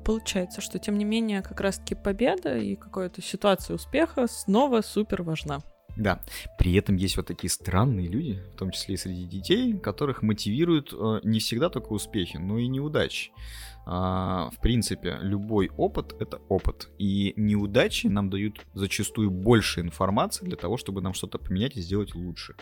Получается, 0.05 0.61
что 0.61 0.79
тем 0.79 0.99
не 0.99 1.05
менее 1.05 1.43
как 1.43 1.61
раз-таки 1.61 1.95
победа 1.95 2.57
и 2.57 2.75
какая-то 2.75 3.23
ситуация 3.23 3.75
успеха 3.75 4.27
снова 4.27 4.81
супер 4.81 5.23
важна. 5.23 5.61
Да, 5.97 6.21
при 6.59 6.75
этом 6.75 6.97
есть 6.97 7.17
вот 7.17 7.27
такие 7.27 7.51
странные 7.51 8.09
люди, 8.09 8.41
в 8.55 8.59
том 8.59 8.71
числе 8.71 8.95
и 8.95 8.99
среди 8.99 9.25
детей, 9.25 9.77
которых 9.77 10.23
мотивируют 10.23 10.93
э, 10.93 11.21
не 11.23 11.39
всегда 11.39 11.69
только 11.69 11.89
успехи, 11.93 12.39
но 12.39 12.59
и 12.59 12.67
неудачи. 12.67 13.31
А, 13.85 14.51
в 14.51 14.61
принципе, 14.61 15.19
любой 15.21 15.71
опыт— 15.77 16.15
это 16.21 16.41
опыт, 16.49 16.89
и 16.99 17.35
неудачи 17.37 18.07
нам 18.07 18.31
дают 18.31 18.65
зачастую 18.75 19.31
больше 19.31 19.81
информации 19.81 20.45
для 20.45 20.57
того, 20.57 20.77
чтобы 20.77 21.01
нам 21.01 21.15
что-то 21.15 21.39
поменять 21.39 21.77
и 21.77 21.81
сделать 21.81 22.15
лучше. 22.15 22.55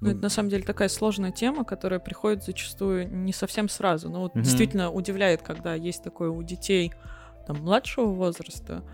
Ну, 0.00 0.06
ну 0.06 0.10
это 0.10 0.20
на 0.20 0.28
самом 0.28 0.50
деле 0.50 0.62
такая 0.62 0.88
сложная 0.88 1.32
тема, 1.32 1.64
которая 1.64 1.98
приходит 1.98 2.44
зачастую 2.44 3.12
не 3.12 3.32
совсем 3.32 3.68
сразу. 3.68 4.08
Но 4.08 4.20
вот 4.20 4.32
угу. 4.32 4.40
действительно 4.40 4.90
удивляет, 4.90 5.42
когда 5.42 5.74
есть 5.74 6.04
такое 6.04 6.30
у 6.30 6.42
детей 6.44 6.92
там, 7.48 7.56
младшего 7.62 8.06
возраста, 8.06 8.84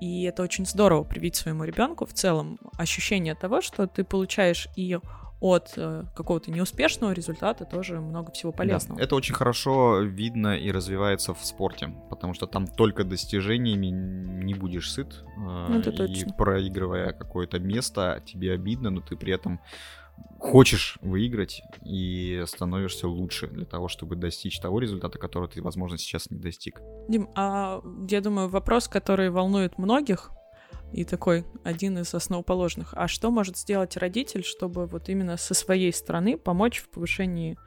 и 0.00 0.22
это 0.24 0.42
очень 0.42 0.66
здорово 0.66 1.04
привить 1.04 1.36
своему 1.36 1.64
ребенку 1.64 2.06
в 2.06 2.12
целом 2.12 2.58
ощущение 2.76 3.34
того, 3.34 3.60
что 3.60 3.86
ты 3.86 4.04
получаешь 4.04 4.68
и 4.76 4.98
от 5.38 5.74
э, 5.76 6.04
какого-то 6.14 6.50
неуспешного 6.50 7.12
результата 7.12 7.66
тоже 7.66 8.00
много 8.00 8.32
всего 8.32 8.52
полезного. 8.52 8.98
Да, 8.98 9.04
это 9.04 9.14
очень 9.16 9.34
хорошо 9.34 10.00
видно 10.00 10.56
и 10.56 10.70
развивается 10.70 11.34
в 11.34 11.44
спорте, 11.44 11.92
потому 12.08 12.32
что 12.32 12.46
там 12.46 12.66
только 12.66 13.04
достижениями 13.04 13.86
не 13.86 14.54
будешь 14.54 14.90
сыт. 14.90 15.24
Ну, 15.36 15.78
это 15.78 15.90
и 15.90 15.96
точно. 15.96 16.32
проигрывая 16.32 17.12
какое-то 17.12 17.58
место, 17.58 18.22
тебе 18.24 18.52
обидно, 18.52 18.88
но 18.90 19.02
ты 19.02 19.14
при 19.16 19.34
этом 19.34 19.60
хочешь 20.38 20.98
выиграть 21.00 21.62
и 21.84 22.42
становишься 22.46 23.08
лучше 23.08 23.46
для 23.48 23.64
того, 23.64 23.88
чтобы 23.88 24.16
достичь 24.16 24.60
того 24.60 24.78
результата, 24.78 25.18
который 25.18 25.48
ты, 25.48 25.62
возможно, 25.62 25.98
сейчас 25.98 26.30
не 26.30 26.38
достиг. 26.38 26.80
Дим, 27.08 27.28
а 27.34 27.82
я 28.08 28.20
думаю, 28.20 28.48
вопрос, 28.48 28.88
который 28.88 29.30
волнует 29.30 29.78
многих, 29.78 30.30
и 30.92 31.04
такой 31.04 31.44
один 31.64 31.98
из 31.98 32.14
основоположных. 32.14 32.94
А 32.94 33.08
что 33.08 33.30
может 33.30 33.56
сделать 33.56 33.96
родитель, 33.96 34.44
чтобы 34.44 34.86
вот 34.86 35.08
именно 35.08 35.36
со 35.36 35.54
своей 35.54 35.92
стороны 35.92 36.36
помочь 36.36 36.78
в 36.78 36.88
повышении 36.88 37.58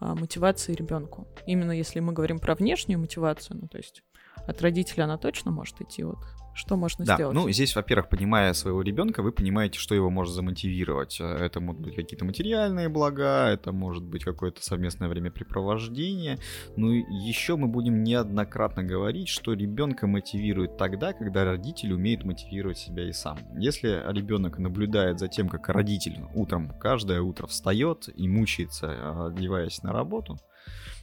а, 0.00 0.14
мотивации 0.14 0.74
ребенку? 0.74 1.28
Именно 1.46 1.72
если 1.72 2.00
мы 2.00 2.12
говорим 2.12 2.38
про 2.38 2.54
внешнюю 2.54 2.98
мотивацию, 2.98 3.58
ну 3.60 3.68
то 3.68 3.78
есть 3.78 4.02
от 4.46 4.60
родителя 4.62 5.04
она 5.04 5.16
точно 5.16 5.50
может 5.50 5.80
идти 5.80 6.02
вот 6.02 6.18
что 6.60 6.76
можно 6.76 7.04
да, 7.04 7.14
сделать? 7.14 7.34
Ну, 7.34 7.50
здесь, 7.50 7.74
во-первых, 7.74 8.08
понимая 8.08 8.52
своего 8.52 8.82
ребенка, 8.82 9.22
вы 9.22 9.32
понимаете, 9.32 9.78
что 9.78 9.94
его 9.94 10.10
может 10.10 10.34
замотивировать. 10.34 11.20
Э, 11.20 11.24
это 11.24 11.60
могут 11.60 11.82
быть 11.82 11.96
какие-то 11.96 12.24
материальные 12.24 12.88
блага, 12.88 13.48
это 13.48 13.72
может 13.72 14.04
быть 14.04 14.24
какое-то 14.24 14.62
совместное 14.62 15.08
времяпрепровождение. 15.08 16.38
Ну, 16.76 16.90
еще 16.90 17.56
мы 17.56 17.66
будем 17.66 18.02
неоднократно 18.04 18.82
говорить, 18.82 19.28
что 19.28 19.54
ребенка 19.54 20.06
мотивирует 20.06 20.76
тогда, 20.76 21.12
когда 21.12 21.44
родитель 21.44 21.94
умеет 21.94 22.24
мотивировать 22.24 22.78
себя 22.78 23.08
и 23.08 23.12
сам. 23.12 23.38
Если 23.56 23.88
ребенок 24.12 24.58
наблюдает 24.58 25.18
за 25.18 25.28
тем, 25.28 25.48
как 25.48 25.68
родитель 25.68 26.20
утром, 26.34 26.72
каждое 26.78 27.22
утро 27.22 27.46
встает 27.46 28.08
и 28.14 28.28
мучается, 28.28 29.26
одеваясь 29.26 29.82
на 29.82 29.92
работу, 29.92 30.38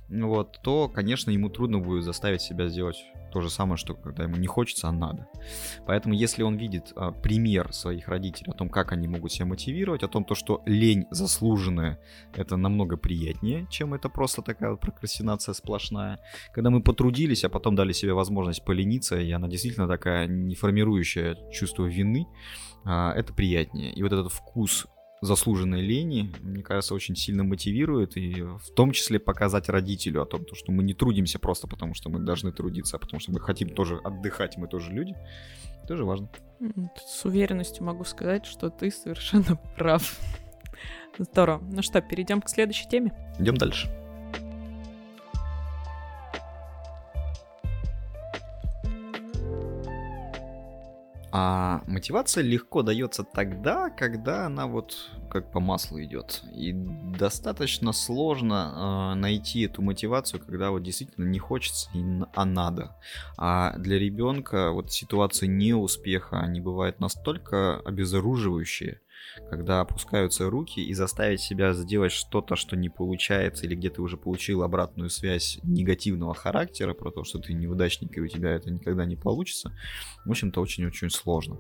вот, 0.10 0.60
то, 0.64 0.88
конечно, 0.88 1.32
ему 1.32 1.50
трудно 1.50 1.80
будет 1.80 2.04
заставить 2.04 2.42
себя 2.42 2.70
сделать 2.70 3.04
то 3.32 3.42
же 3.42 3.50
самое, 3.50 3.78
что 3.78 3.94
когда 3.94 4.24
ему 4.24 4.38
не 4.38 4.48
хочется, 4.48 4.88
а 4.88 4.92
надо. 4.92 5.28
Поэтому, 5.86 6.16
если 6.16 6.44
он 6.44 6.56
видит 6.56 6.94
а, 6.96 7.12
пример 7.12 7.74
своих 7.74 8.08
родителей 8.08 8.52
о 8.52 8.56
том, 8.56 8.70
как 8.70 8.94
они 8.94 9.08
могут 9.08 9.34
себя 9.34 9.46
мотивировать, 9.46 10.04
о 10.04 10.08
том, 10.08 10.24
то, 10.24 10.34
что 10.34 10.64
лень 10.66 11.06
заслуженная, 11.12 12.00
это 12.34 12.56
намного 12.56 12.96
приятнее, 12.96 13.68
чем 13.70 13.94
это 13.94 14.08
просто 14.10 14.42
такая 14.42 14.72
вот 14.72 14.80
прокрастинация 14.80 15.54
сплошная. 15.54 16.20
Когда 16.54 16.70
мы 16.70 16.82
потрудились, 16.82 17.44
а 17.44 17.50
потом 17.50 17.76
дали 17.76 17.92
себе 17.92 18.14
возможность 18.14 18.64
полениться, 18.64 19.20
и 19.20 19.30
она 19.32 19.48
действительно 19.48 19.88
такая 19.88 20.28
не 20.28 20.56
формирующая 20.56 21.36
чувство 21.52 21.86
вины, 21.86 22.28
а, 22.86 23.12
это 23.14 23.34
приятнее. 23.34 23.92
И 23.92 24.04
вот 24.04 24.14
этот 24.14 24.32
вкус 24.32 24.88
заслуженной 25.22 25.82
лени, 25.82 26.32
мне 26.42 26.64
кажется, 26.64 26.94
очень 26.94 27.16
сильно 27.16 27.44
мотивирует, 27.44 28.18
и 28.18 28.42
в 28.42 28.72
том 28.76 28.92
числе 28.92 29.20
показать 29.20 29.70
родителю 29.70 30.22
о 30.22 30.26
том, 30.26 30.46
что 30.54 30.72
мы 30.72 30.84
не 30.84 30.94
трудимся 30.94 31.40
просто 31.40 31.68
потому, 31.68 31.94
что 31.94 32.10
мы 32.10 32.20
должны 32.20 32.52
трудиться, 32.52 32.98
а 32.98 33.00
потому 33.00 33.20
что 33.20 33.32
мы 33.32 33.40
хотим 33.40 33.70
тоже 33.70 33.98
отдыхать, 34.04 34.58
мы 34.58 34.68
тоже 34.68 34.92
люди, 34.92 35.16
тоже 35.88 36.06
важно. 36.06 36.30
С 37.06 37.26
уверенностью 37.26 37.84
могу 37.84 38.04
сказать, 38.04 38.46
что 38.46 38.70
ты 38.70 38.92
совершенно 38.92 39.56
прав. 39.78 40.20
Здорово. 41.18 41.64
Ну 41.72 41.82
что, 41.82 42.02
перейдем 42.02 42.42
к 42.42 42.50
следующей 42.50 42.88
теме? 42.88 43.12
Идем 43.40 43.58
дальше. 43.58 43.90
А 51.40 51.84
мотивация 51.86 52.42
легко 52.42 52.82
дается 52.82 53.24
тогда, 53.24 53.92
когда 53.92 54.48
она 54.48 54.66
вот 54.66 55.12
как 55.30 55.52
по 55.52 55.60
маслу 55.60 56.02
идет. 56.02 56.42
И 56.56 56.74
достаточно 56.74 57.92
сложно 57.92 59.12
э, 59.14 59.20
найти 59.20 59.62
эту 59.62 59.84
мотивацию, 59.84 60.42
когда 60.44 60.72
вот 60.72 60.82
действительно 60.82 61.26
не 61.26 61.38
хочется, 61.38 61.92
а 62.34 62.44
надо. 62.44 62.96
А 63.38 63.78
для 63.78 64.00
ребенка 64.00 64.72
вот 64.72 64.92
ситуации 64.92 65.46
неуспеха, 65.46 66.40
они 66.40 66.60
бывают 66.60 67.00
настолько 67.00 67.82
обезоруживающие, 67.82 69.02
когда 69.50 69.82
опускаются 69.82 70.50
руки 70.50 70.80
и 70.80 70.94
заставить 70.94 71.42
себя 71.42 71.74
сделать 71.74 72.12
что-то, 72.12 72.56
что 72.56 72.76
не 72.76 72.90
получается, 72.90 73.66
или 73.66 73.76
где 73.76 73.90
ты 73.90 74.02
уже 74.02 74.18
получил 74.18 74.64
обратную 74.64 75.10
связь 75.10 75.60
негативного 75.64 76.34
характера 76.34 76.94
про 76.94 77.12
то, 77.12 77.24
что 77.24 77.40
ты 77.40 77.54
неудачник 77.54 78.18
и 78.18 78.22
у 78.22 78.28
тебя 78.28 78.52
это 78.52 78.72
никогда 78.72 79.06
не 79.06 79.16
получится, 79.16 79.78
в 80.26 80.30
общем-то, 80.30 80.62
очень-очень 80.62 81.10
сложно. 81.10 81.58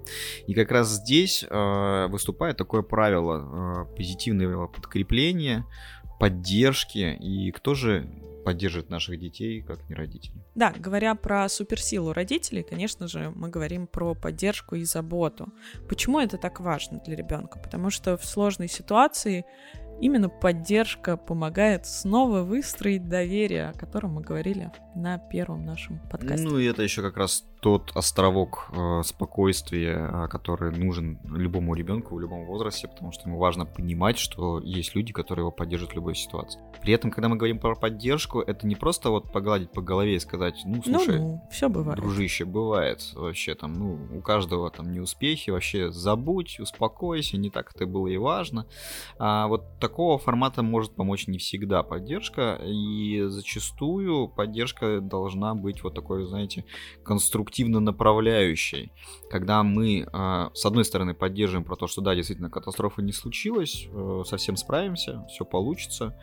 И 0.47 0.53
как 0.53 0.71
раз 0.71 0.89
здесь 0.89 1.43
э, 1.47 2.07
выступает 2.07 2.57
такое 2.57 2.81
правило 2.81 3.85
э, 3.89 3.95
позитивного 3.95 4.67
подкрепления, 4.67 5.65
поддержки, 6.19 7.15
и 7.19 7.51
кто 7.51 7.75
же 7.75 8.09
поддерживает 8.47 8.89
наших 8.89 9.19
детей, 9.19 9.61
как 9.61 9.89
не 9.89 9.95
родители. 9.95 10.41
Да, 10.55 10.73
говоря 10.79 11.15
про 11.15 11.49
суперсилу 11.49 12.13
родителей, 12.13 12.63
конечно 12.63 13.05
же, 13.05 13.29
мы 13.35 13.49
говорим 13.49 13.87
про 13.87 14.15
поддержку 14.15 14.75
и 14.75 14.85
заботу. 14.85 15.49
Почему 15.89 16.21
это 16.21 16.37
так 16.37 16.61
важно 16.61 17.01
для 17.05 17.17
ребенка? 17.17 17.59
Потому 17.59 17.89
что 17.89 18.15
в 18.15 18.23
сложной 18.23 18.69
ситуации 18.69 19.43
именно 19.99 20.29
поддержка 20.29 21.17
помогает 21.17 21.85
снова 21.85 22.43
выстроить 22.43 23.09
доверие, 23.09 23.71
о 23.71 23.73
котором 23.73 24.13
мы 24.13 24.21
говорили 24.21 24.71
на 24.95 25.17
первом 25.17 25.65
нашем 25.65 25.99
подкасте. 26.09 26.47
Ну 26.47 26.57
и 26.57 26.67
это 26.67 26.83
еще 26.83 27.01
как 27.01 27.17
раз 27.17 27.43
тот 27.59 27.91
островок 27.95 28.69
э, 28.71 29.01
спокойствия, 29.03 30.09
э, 30.11 30.27
который 30.27 30.71
нужен 30.77 31.19
любому 31.25 31.75
ребенку 31.75 32.15
в 32.15 32.19
любом 32.19 32.45
возрасте, 32.45 32.87
потому 32.87 33.11
что 33.11 33.27
ему 33.27 33.37
важно 33.37 33.65
понимать, 33.65 34.17
что 34.17 34.59
есть 34.59 34.95
люди, 34.95 35.13
которые 35.13 35.43
его 35.43 35.51
поддержат 35.51 35.91
в 35.91 35.95
любой 35.95 36.15
ситуации. 36.15 36.59
При 36.81 36.93
этом, 36.93 37.11
когда 37.11 37.29
мы 37.29 37.35
говорим 37.35 37.59
про 37.59 37.75
поддержку, 37.75 38.39
это 38.39 38.67
не 38.67 38.75
просто 38.75 39.09
вот 39.09 39.31
погладить 39.31 39.71
по 39.71 39.81
голове 39.81 40.15
и 40.15 40.19
сказать, 40.19 40.61
ну, 40.65 40.81
слушай, 40.83 41.19
ну, 41.19 41.27
ну, 41.27 41.41
все 41.51 41.69
бывает. 41.69 41.99
дружище, 41.99 42.45
бывает 42.45 43.01
вообще 43.13 43.55
там, 43.55 43.73
ну, 43.73 44.17
у 44.17 44.21
каждого 44.21 44.69
там 44.69 44.91
неуспехи, 44.91 45.49
вообще 45.49 45.91
забудь, 45.91 46.59
успокойся, 46.59 47.37
не 47.37 47.49
так 47.49 47.71
это 47.75 47.85
было 47.85 48.07
и 48.07 48.17
важно. 48.17 48.65
А 49.19 49.47
вот 49.47 49.79
такого 49.79 50.17
формата 50.17 50.63
может 50.63 50.95
помочь 50.95 51.27
не 51.27 51.37
всегда 51.37 51.83
поддержка, 51.83 52.59
и 52.63 53.23
зачастую 53.27 54.27
поддержка 54.29 55.01
должна 55.01 55.55
быть 55.55 55.83
вот 55.83 55.95
такой, 55.95 56.25
знаете, 56.25 56.65
конструктивно 57.03 57.47
направляющей, 57.65 58.91
когда 59.29 59.63
мы, 59.63 60.07
а, 60.11 60.51
с 60.53 60.65
одной 60.65 60.85
стороны, 60.85 61.13
поддерживаем 61.13 61.65
про 61.65 61.75
то, 61.75 61.87
что 61.87 62.01
да, 62.01 62.15
действительно, 62.15 62.49
катастрофа 62.49 63.01
не 63.01 63.11
случилась, 63.11 63.87
э, 63.91 64.23
совсем 64.25 64.55
справимся, 64.55 65.25
все 65.29 65.45
получится, 65.45 66.15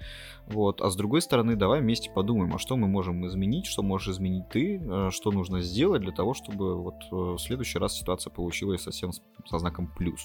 вот. 0.47 0.81
А 0.81 0.91
с 0.91 0.97
другой 0.97 1.23
стороны, 1.23 1.57
давай 1.57 1.81
вместе 1.81 2.11
подумаем, 2.11 2.55
а 2.55 2.59
что 2.59 2.77
мы 2.77 2.87
можем 2.87 3.27
изменить, 3.27 3.67
что 3.67 3.83
можешь 3.83 4.09
изменить 4.09 4.49
ты, 4.51 4.79
э, 4.79 5.11
что 5.11 5.31
нужно 5.31 5.61
сделать 5.61 6.03
для 6.03 6.13
того, 6.13 6.35
чтобы 6.35 6.81
вот 6.81 6.95
э, 7.11 7.15
в 7.15 7.39
следующий 7.39 7.79
раз 7.79 7.99
ситуация 7.99 8.31
получилась 8.31 8.83
совсем 8.83 9.13
со 9.13 9.59
знаком 9.59 9.87
плюс. 9.87 10.21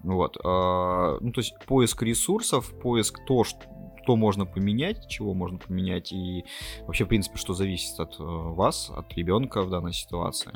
Вот. 0.00 0.36
А, 0.44 1.18
ну, 1.20 1.32
то 1.32 1.40
есть 1.40 1.54
поиск 1.66 2.02
ресурсов, 2.02 2.72
поиск 2.80 3.20
то, 3.26 3.44
что 3.44 3.60
можно 4.08 4.46
поменять, 4.46 5.08
чего 5.08 5.34
можно 5.34 5.58
поменять, 5.58 6.12
и 6.12 6.44
вообще, 6.86 7.04
в 7.04 7.08
принципе, 7.08 7.38
что 7.38 7.54
зависит 7.54 7.98
от 7.98 8.18
э, 8.20 8.22
вас, 8.22 8.90
от 8.90 9.12
ребенка 9.14 9.62
в 9.62 9.70
данной 9.70 9.92
ситуации. 9.92 10.52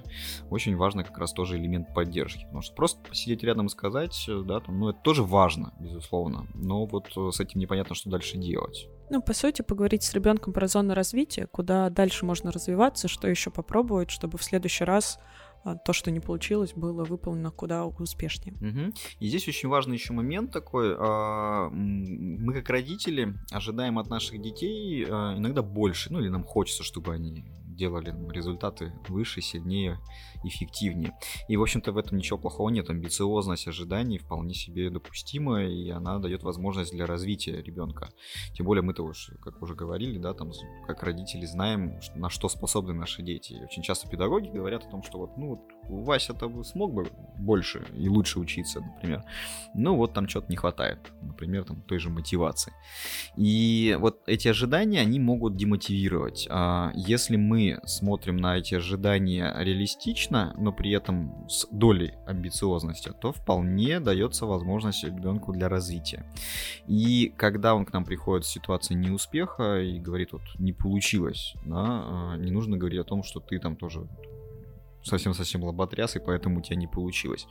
Очень 0.50 0.76
важно 0.76 1.04
как 1.04 1.18
раз 1.18 1.32
тоже 1.32 1.58
элемент 1.58 1.94
поддержки. 1.94 2.44
Потому 2.44 2.62
что 2.62 2.74
просто 2.74 3.00
посидеть 3.08 3.42
рядом 3.42 3.66
и 3.66 3.70
сказать, 3.70 4.26
э, 4.28 4.42
да, 4.44 4.60
там, 4.60 4.78
ну, 4.78 4.90
это 4.90 5.00
тоже 5.02 5.22
важно, 5.22 5.72
безусловно. 5.80 6.46
Но 6.54 6.86
вот 6.86 7.10
э, 7.16 7.30
с 7.32 7.40
этим 7.40 7.60
непонятно, 7.60 7.94
что 7.94 8.10
дальше 8.10 8.38
делать. 8.38 8.88
Ну, 9.10 9.22
по 9.22 9.32
сути, 9.32 9.62
поговорить 9.62 10.02
с 10.02 10.12
ребенком 10.12 10.52
про 10.52 10.68
зону 10.68 10.94
развития, 10.94 11.46
куда 11.46 11.88
дальше 11.88 12.26
можно 12.26 12.52
развиваться, 12.52 13.08
что 13.08 13.26
еще 13.26 13.50
попробовать, 13.50 14.10
чтобы 14.10 14.36
в 14.36 14.44
следующий 14.44 14.84
раз 14.84 15.18
то, 15.84 15.92
что 15.92 16.10
не 16.10 16.20
получилось, 16.20 16.72
было 16.74 17.04
выполнено 17.04 17.50
куда 17.50 17.86
успешнее. 17.86 18.54
Угу. 18.56 18.94
И 19.20 19.28
здесь 19.28 19.48
очень 19.48 19.68
важный 19.68 19.94
еще 19.94 20.12
момент 20.12 20.52
такой. 20.52 20.94
А, 20.98 21.68
мы 21.70 22.52
как 22.54 22.68
родители 22.70 23.34
ожидаем 23.50 23.98
от 23.98 24.08
наших 24.08 24.40
детей 24.40 25.06
а, 25.08 25.36
иногда 25.36 25.62
больше, 25.62 26.12
ну 26.12 26.20
или 26.20 26.28
нам 26.28 26.44
хочется, 26.44 26.82
чтобы 26.82 27.12
они 27.12 27.44
делали 27.78 28.14
результаты 28.30 28.92
выше, 29.08 29.40
сильнее, 29.40 29.98
эффективнее. 30.44 31.12
И, 31.48 31.56
в 31.56 31.62
общем-то, 31.62 31.92
в 31.92 31.96
этом 31.96 32.18
ничего 32.18 32.38
плохого 32.38 32.68
нет. 32.68 32.90
Амбициозность 32.90 33.68
ожиданий 33.68 34.18
вполне 34.18 34.52
себе 34.52 34.90
допустима, 34.90 35.64
и 35.64 35.88
она 35.90 36.18
дает 36.18 36.42
возможность 36.42 36.92
для 36.92 37.06
развития 37.06 37.62
ребенка. 37.62 38.10
Тем 38.52 38.66
более 38.66 38.82
мы-то 38.82 39.04
уж, 39.04 39.30
как 39.40 39.62
уже 39.62 39.74
говорили, 39.74 40.18
да, 40.18 40.34
там, 40.34 40.50
как 40.86 41.02
родители 41.02 41.46
знаем, 41.46 42.00
на 42.14 42.28
что 42.28 42.48
способны 42.48 42.92
наши 42.92 43.22
дети. 43.22 43.52
И 43.52 43.62
очень 43.62 43.82
часто 43.82 44.08
педагоги 44.08 44.48
говорят 44.48 44.84
о 44.84 44.90
том, 44.90 45.02
что 45.02 45.18
вот, 45.18 45.36
ну, 45.36 45.64
Вася-то 45.88 46.62
смог 46.64 46.92
бы 46.92 47.06
больше 47.38 47.86
и 47.96 48.08
лучше 48.08 48.40
учиться, 48.40 48.80
например. 48.80 49.22
Ну, 49.74 49.96
вот 49.96 50.12
там 50.12 50.28
что-то 50.28 50.50
не 50.50 50.56
хватает. 50.56 50.98
Например, 51.22 51.64
там 51.64 51.80
той 51.82 51.98
же 51.98 52.10
мотивации. 52.10 52.72
И 53.36 53.96
вот 54.00 54.22
эти 54.26 54.48
ожидания, 54.48 55.00
они 55.00 55.20
могут 55.20 55.56
демотивировать. 55.56 56.46
А 56.50 56.92
если 56.94 57.36
мы 57.36 57.67
смотрим 57.84 58.36
на 58.36 58.58
эти 58.58 58.74
ожидания 58.74 59.54
реалистично, 59.58 60.54
но 60.58 60.72
при 60.72 60.90
этом 60.92 61.48
с 61.48 61.66
долей 61.70 62.14
амбициозности, 62.26 63.12
то 63.20 63.32
вполне 63.32 64.00
дается 64.00 64.46
возможность 64.46 65.04
ребенку 65.04 65.52
для 65.52 65.68
развития. 65.68 66.24
И 66.86 67.32
когда 67.36 67.74
он 67.74 67.84
к 67.84 67.92
нам 67.92 68.04
приходит 68.04 68.44
в 68.44 68.50
ситуации 68.50 68.94
неуспеха 68.94 69.80
и 69.80 69.98
говорит, 69.98 70.32
вот 70.32 70.42
не 70.58 70.72
получилось, 70.72 71.54
да, 71.64 71.84
а, 71.86 72.36
не 72.36 72.50
нужно 72.50 72.76
говорить 72.76 73.00
о 73.00 73.04
том, 73.04 73.22
что 73.22 73.40
ты 73.40 73.58
там 73.58 73.76
тоже 73.76 74.08
совсем-совсем 75.02 75.64
лоботряс, 75.64 76.16
и 76.16 76.20
поэтому 76.20 76.58
у 76.58 76.62
тебя 76.62 76.76
не 76.76 76.86
получилось. 76.86 77.46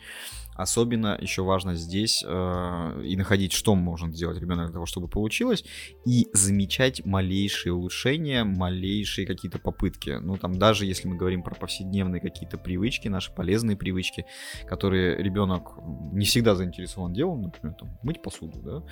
Особенно 0.58 1.18
еще 1.22 1.44
важно 1.44 1.76
здесь 1.76 2.24
э, 2.26 3.04
и 3.06 3.16
находить, 3.16 3.54
что 3.54 3.76
можно 3.76 4.12
сделать 4.12 4.40
ребенок 4.40 4.68
для 4.68 4.74
того, 4.74 4.86
чтобы 4.88 5.08
получилось, 5.08 5.64
и 6.06 6.28
замечать 6.34 7.06
малейшие 7.06 7.74
улучшения, 7.74 8.44
малейшие 8.44 9.28
какие-то 9.28 9.60
попытки. 9.60 10.18
Ну, 10.20 10.36
там, 10.38 10.58
даже 10.58 10.86
если 10.86 11.08
мы 11.08 11.16
говорим 11.16 11.44
про 11.44 11.54
повседневные 11.54 12.20
какие-то 12.20 12.58
привычки, 12.58 13.08
наши 13.08 13.32
полезные 13.32 13.78
привычки, 13.78 14.26
которые 14.68 15.22
ребенок 15.22 15.78
не 16.12 16.26
всегда 16.26 16.56
заинтересован 16.56 17.14
делом, 17.14 17.44
например, 17.44 17.76
там, 17.76 17.98
мыть 18.02 18.22
посуду, 18.22 18.60
да. 18.62 18.84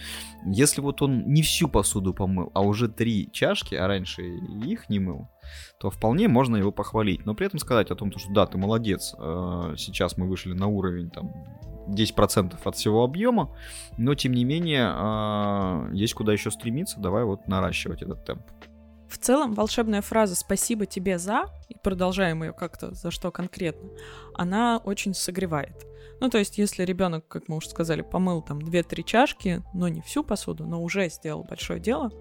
Если 0.45 0.81
вот 0.81 1.01
он 1.01 1.25
не 1.25 1.41
всю 1.41 1.67
посуду 1.67 2.13
помыл, 2.13 2.51
а 2.53 2.61
уже 2.61 2.89
три 2.89 3.29
чашки, 3.31 3.73
а 3.73 3.87
раньше 3.87 4.21
их 4.21 4.87
не 4.89 4.99
мыл, 4.99 5.27
то 5.79 5.89
вполне 5.89 6.27
можно 6.27 6.55
его 6.55 6.71
похвалить. 6.71 7.25
Но 7.25 7.33
при 7.35 7.47
этом 7.47 7.59
сказать 7.59 7.91
о 7.91 7.95
том, 7.95 8.11
что 8.11 8.31
да, 8.31 8.45
ты 8.45 8.57
молодец, 8.57 9.15
э, 9.17 9.75
сейчас 9.77 10.17
мы 10.17 10.27
вышли 10.27 10.53
на 10.53 10.67
уровень 10.67 11.09
там 11.09 11.31
10% 11.87 12.55
от 12.63 12.75
всего 12.75 13.03
объема, 13.03 13.55
но 13.97 14.15
тем 14.15 14.33
не 14.33 14.43
менее 14.43 14.91
э, 14.93 15.89
есть 15.93 16.13
куда 16.13 16.33
еще 16.33 16.51
стремиться, 16.51 16.99
давай 16.99 17.23
вот 17.23 17.47
наращивать 17.47 18.01
этот 18.01 18.25
темп. 18.25 18.43
В 19.07 19.17
целом, 19.17 19.53
волшебная 19.53 20.01
фраза 20.01 20.35
«спасибо 20.35 20.85
тебе 20.85 21.17
за» 21.17 21.45
и 21.69 21.75
продолжаем 21.77 22.43
ее 22.43 22.53
как-то 22.53 22.93
за 22.93 23.11
что 23.11 23.31
конкретно, 23.31 23.89
она 24.33 24.81
очень 24.83 25.13
согревает. 25.13 25.85
Ну, 26.21 26.29
то 26.29 26.37
есть, 26.37 26.57
если 26.57 26.83
ребенок, 26.83 27.27
как 27.27 27.47
мы 27.47 27.57
уже 27.57 27.69
сказали, 27.69 28.01
помыл 28.01 28.41
там 28.41 28.59
2-3 28.59 29.03
чашки, 29.03 29.63
но 29.73 29.87
не 29.87 30.01
всю 30.01 30.23
посуду, 30.23 30.65
но 30.65 30.81
уже 30.81 31.09
сделал 31.09 31.43
большое 31.43 31.79
дело, 31.79 32.11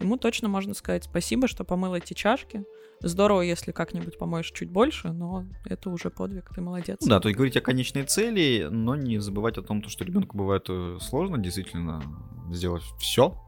ему 0.00 0.16
точно 0.16 0.48
можно 0.48 0.74
сказать 0.74 1.04
спасибо, 1.04 1.46
что 1.48 1.64
помыл 1.64 1.94
эти 1.94 2.14
чашки. 2.14 2.64
Здорово, 3.00 3.42
если 3.42 3.72
как-нибудь 3.72 4.18
помоешь 4.18 4.50
чуть 4.50 4.70
больше, 4.70 5.12
но 5.12 5.44
это 5.66 5.90
уже 5.90 6.10
подвиг, 6.10 6.50
ты 6.54 6.60
молодец. 6.60 6.98
Да, 7.04 7.20
то 7.20 7.28
есть 7.28 7.36
говорить 7.36 7.56
о 7.56 7.60
конечной 7.60 8.04
цели, 8.04 8.68
но 8.70 8.96
не 8.96 9.18
забывать 9.18 9.58
о 9.58 9.62
том, 9.62 9.86
что 9.88 10.04
ребенку 10.04 10.36
бывает 10.36 10.64
э, 10.68 10.98
сложно 11.00 11.38
действительно 11.38 12.02
сделать 12.50 12.82
все, 12.98 13.38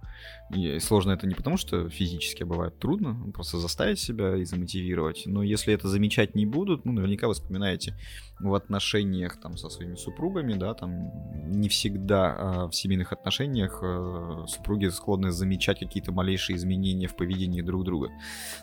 и 0.55 0.79
сложно 0.79 1.13
это 1.13 1.27
не 1.27 1.35
потому, 1.35 1.57
что 1.57 1.89
физически 1.89 2.45
бывает 2.45 2.79
трудно, 2.79 3.31
просто 3.33 3.59
заставить 3.59 3.99
себя 3.99 4.37
и 4.37 4.45
замотивировать. 4.45 5.23
Но 5.27 5.43
если 5.43 5.75
это 5.75 5.89
замечать 5.89 6.35
не 6.35 6.47
будут, 6.47 6.85
ну, 6.85 6.93
наверняка 6.93 7.27
вы 7.27 7.35
вспоминаете 7.35 7.95
в 8.39 8.55
отношениях 8.55 9.41
там 9.41 9.57
со 9.57 9.69
своими 9.71 9.97
супругами, 9.97 10.55
да, 10.55 10.75
там 10.75 11.11
не 11.51 11.69
всегда 11.69 12.37
а 12.39 12.69
в 12.69 12.73
семейных 12.75 13.13
отношениях 13.13 13.81
а, 13.83 14.45
супруги 14.47 14.87
склонны 14.89 15.31
замечать 15.31 15.81
какие-то 15.81 16.13
малейшие 16.13 16.57
изменения 16.57 17.09
в 17.09 17.17
поведении 17.17 17.63
друг 17.63 17.85
друга. 17.85 18.11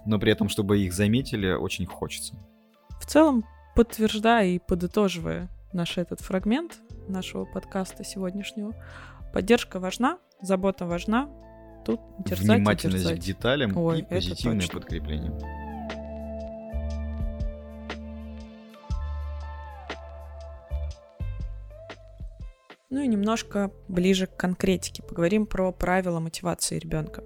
Но 0.05 0.19
при 0.19 0.31
этом, 0.31 0.49
чтобы 0.49 0.79
их 0.79 0.93
заметили, 0.93 1.51
очень 1.51 1.85
хочется. 1.85 2.35
В 2.99 3.05
целом, 3.05 3.45
подтверждая 3.75 4.47
и 4.47 4.59
подытоживая 4.59 5.49
наш 5.73 5.97
этот 5.97 6.21
фрагмент 6.21 6.77
нашего 7.07 7.45
подкаста 7.45 8.03
сегодняшнего, 8.03 8.73
поддержка 9.33 9.79
важна, 9.79 10.19
забота 10.43 10.85
важна, 10.85 11.29
тут 11.85 12.01
дерзать 12.19 12.57
Внимательность 12.57 13.15
к 13.15 13.17
деталям 13.17 13.75
Ой, 13.77 13.99
и 13.99 14.03
позитивное 14.03 14.67
подкрепление. 14.67 15.31
Ну 22.89 23.01
и 23.01 23.07
немножко 23.07 23.71
ближе 23.87 24.27
к 24.27 24.35
конкретике. 24.37 25.01
Поговорим 25.01 25.47
про 25.47 25.71
правила 25.71 26.19
мотивации 26.19 26.77
ребенка. 26.77 27.23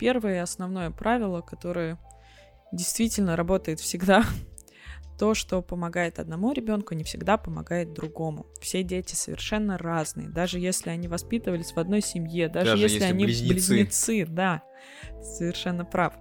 Первое 0.00 0.34
и 0.34 0.38
основное 0.38 0.90
правило, 0.90 1.42
которое 1.42 1.96
действительно 2.72 3.36
работает 3.36 3.78
всегда, 3.78 4.24
то, 5.18 5.34
что 5.34 5.62
помогает 5.62 6.18
одному 6.18 6.52
ребенку, 6.52 6.94
не 6.94 7.04
всегда 7.04 7.36
помогает 7.36 7.92
другому. 7.92 8.46
Все 8.60 8.82
дети 8.82 9.14
совершенно 9.14 9.78
разные, 9.78 10.28
даже 10.28 10.58
если 10.58 10.90
они 10.90 11.08
воспитывались 11.08 11.72
в 11.72 11.78
одной 11.78 12.00
семье, 12.02 12.48
даже, 12.48 12.72
даже 12.72 12.82
если, 12.82 12.94
если 12.96 13.12
они 13.12 13.24
близнецы. 13.24 13.52
близнецы, 13.52 14.26
да, 14.26 14.62
совершенно 15.20 15.84
прав. 15.84 16.14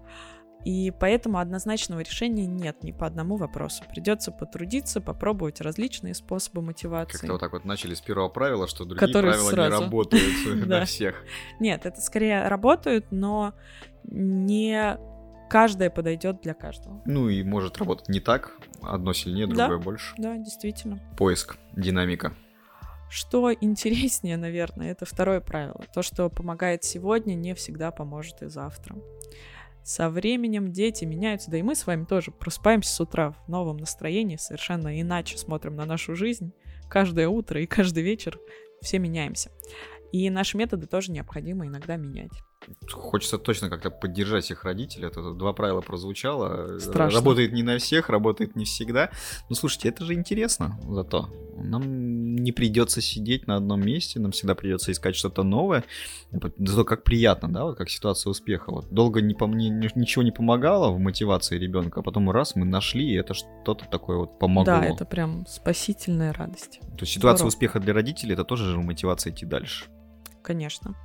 И 0.66 0.92
поэтому 1.00 1.38
однозначного 1.38 2.00
решения 2.00 2.48
нет 2.48 2.82
ни 2.84 2.92
по 2.92 3.06
одному 3.06 3.38
вопросу. 3.38 3.84
Придется 3.88 4.32
потрудиться, 4.32 5.00
попробовать 5.00 5.62
различные 5.62 6.16
способы 6.16 6.64
мотивации. 6.64 7.20
Как-то 7.20 7.34
вот 7.34 7.42
так 7.42 7.54
вот 7.54 7.66
начали 7.66 7.94
с 7.94 8.02
первого 8.02 8.30
правила, 8.30 8.68
что 8.68 8.84
другие 8.84 9.08
Которые 9.08 9.34
правила 9.34 9.52
сразу. 9.52 9.78
не 9.78 9.84
работают 9.84 10.34
на 10.68 10.86
всех. 10.86 11.24
Нет, 11.60 11.86
это 11.86 12.02
скорее 12.02 12.48
работают, 12.48 13.12
но 13.12 13.54
не 14.06 14.98
каждое 15.50 15.90
подойдет 15.90 16.42
для 16.42 16.54
каждого. 16.54 17.02
Ну 17.06 17.30
и 17.30 17.44
может 17.44 17.78
работать 17.78 18.10
не 18.10 18.20
так, 18.20 18.54
одно 18.82 19.14
сильнее, 19.14 19.48
другое 19.48 19.78
да, 19.78 19.84
больше. 19.84 20.16
Да, 20.18 20.38
действительно. 20.38 21.00
Поиск, 21.18 21.58
динамика. 21.74 22.34
Что 23.10 23.54
интереснее, 23.62 24.38
наверное, 24.38 24.92
это 24.92 25.06
второе 25.06 25.42
правило. 25.42 25.82
То, 25.94 26.02
что 26.02 26.30
помогает 26.30 26.84
сегодня, 26.84 27.36
не 27.36 27.54
всегда 27.54 27.92
поможет 27.92 28.42
и 28.42 28.48
завтра. 28.48 28.96
Со 29.84 30.10
временем 30.10 30.72
дети 30.72 31.06
меняются, 31.06 31.52
да 31.52 31.58
и 31.58 31.62
мы 31.62 31.76
с 31.76 31.86
вами 31.86 32.06
тоже 32.06 32.32
просыпаемся 32.32 32.92
с 32.92 33.00
утра 33.00 33.34
в 33.46 33.48
новом 33.48 33.78
настроении, 33.78 34.36
совершенно 34.36 35.00
иначе 35.00 35.38
смотрим 35.38 35.76
на 35.76 35.86
нашу 35.86 36.16
жизнь. 36.16 36.54
Каждое 36.90 37.28
утро 37.28 37.62
и 37.62 37.68
каждый 37.68 38.02
вечер 38.02 38.40
все 38.82 38.98
меняемся. 38.98 39.52
И 40.12 40.30
наши 40.30 40.58
методы 40.58 40.88
тоже 40.88 41.12
необходимо 41.12 41.68
иногда 41.68 41.98
менять. 41.98 42.32
Хочется 42.92 43.38
точно 43.38 43.70
как-то 43.70 43.90
поддержать 43.90 44.52
их 44.52 44.64
родителей. 44.64 45.08
Это 45.08 45.34
два 45.34 45.54
правила 45.54 45.82
прозвучало. 45.82 46.80
Страшно. 46.80 47.20
Работает 47.20 47.54
не 47.54 47.64
на 47.64 47.78
всех, 47.78 48.10
работает 48.10 48.56
не 48.56 48.66
всегда. 48.66 49.10
Ну, 49.50 49.56
слушайте, 49.56 49.90
это 49.90 50.06
же 50.06 50.14
интересно 50.14 50.80
зато. 50.88 51.30
Нам 51.58 52.36
не 52.36 52.52
придется 52.52 53.02
сидеть 53.02 53.48
на 53.48 53.56
одном 53.56 53.82
месте, 53.82 54.20
нам 54.20 54.32
всегда 54.32 54.56
придется 54.56 54.92
искать 54.92 55.16
что-то 55.16 55.44
новое. 55.44 55.84
Зато 56.58 56.84
как 56.84 57.04
приятно, 57.04 57.52
да, 57.52 57.64
вот 57.66 57.78
как 57.78 57.90
ситуация 57.90 58.30
успеха. 58.30 58.72
Вот 58.72 58.90
долго 58.92 59.22
не 59.22 59.34
по 59.34 59.48
мне 59.48 59.70
ничего 59.70 60.24
не 60.24 60.32
помогало 60.32 60.92
в 60.92 61.00
мотивации 61.00 61.58
ребенка, 61.58 62.02
а 62.02 62.04
потом 62.04 62.30
раз 62.30 62.56
мы 62.56 62.66
нашли, 62.66 63.08
и 63.10 63.16
это 63.16 63.34
что-то 63.34 63.86
такое 63.90 64.18
вот 64.18 64.40
помогло. 64.40 64.66
Да, 64.66 64.86
это 64.86 65.06
прям 65.06 65.46
спасительная 65.48 66.34
радость. 66.34 66.80
То 66.82 67.02
есть 67.02 67.14
ситуация 67.14 67.38
Здорово. 67.38 67.50
успеха 67.50 67.80
для 67.80 67.94
родителей 67.94 68.34
это 68.34 68.44
тоже 68.44 68.66
же 68.66 68.78
мотивация 68.78 69.32
идти 69.32 69.46
дальше. 69.46 69.86
Конечно. 70.44 70.96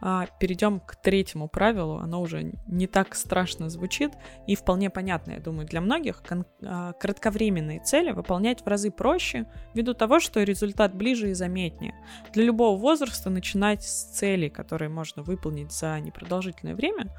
А 0.00 0.26
перейдем 0.38 0.80
к 0.80 0.96
третьему 0.96 1.48
правилу. 1.48 1.98
Оно 1.98 2.20
уже 2.20 2.52
не 2.66 2.86
так 2.86 3.14
страшно 3.14 3.68
звучит 3.68 4.12
и 4.46 4.54
вполне 4.54 4.90
понятно, 4.90 5.32
я 5.32 5.40
думаю, 5.40 5.66
для 5.66 5.80
многих. 5.80 6.22
Кон- 6.22 6.46
а, 6.64 6.92
кратковременные 6.92 7.80
цели 7.80 8.12
выполнять 8.12 8.62
в 8.62 8.66
разы 8.66 8.90
проще, 8.90 9.46
ввиду 9.74 9.94
того, 9.94 10.20
что 10.20 10.42
результат 10.42 10.94
ближе 10.94 11.30
и 11.30 11.34
заметнее. 11.34 11.94
Для 12.32 12.44
любого 12.44 12.78
возраста 12.78 13.30
начинать 13.30 13.82
с 13.82 14.04
целей, 14.12 14.50
которые 14.50 14.88
можно 14.88 15.22
выполнить 15.22 15.72
за 15.72 15.98
непродолжительное 16.00 16.74
время, 16.74 17.12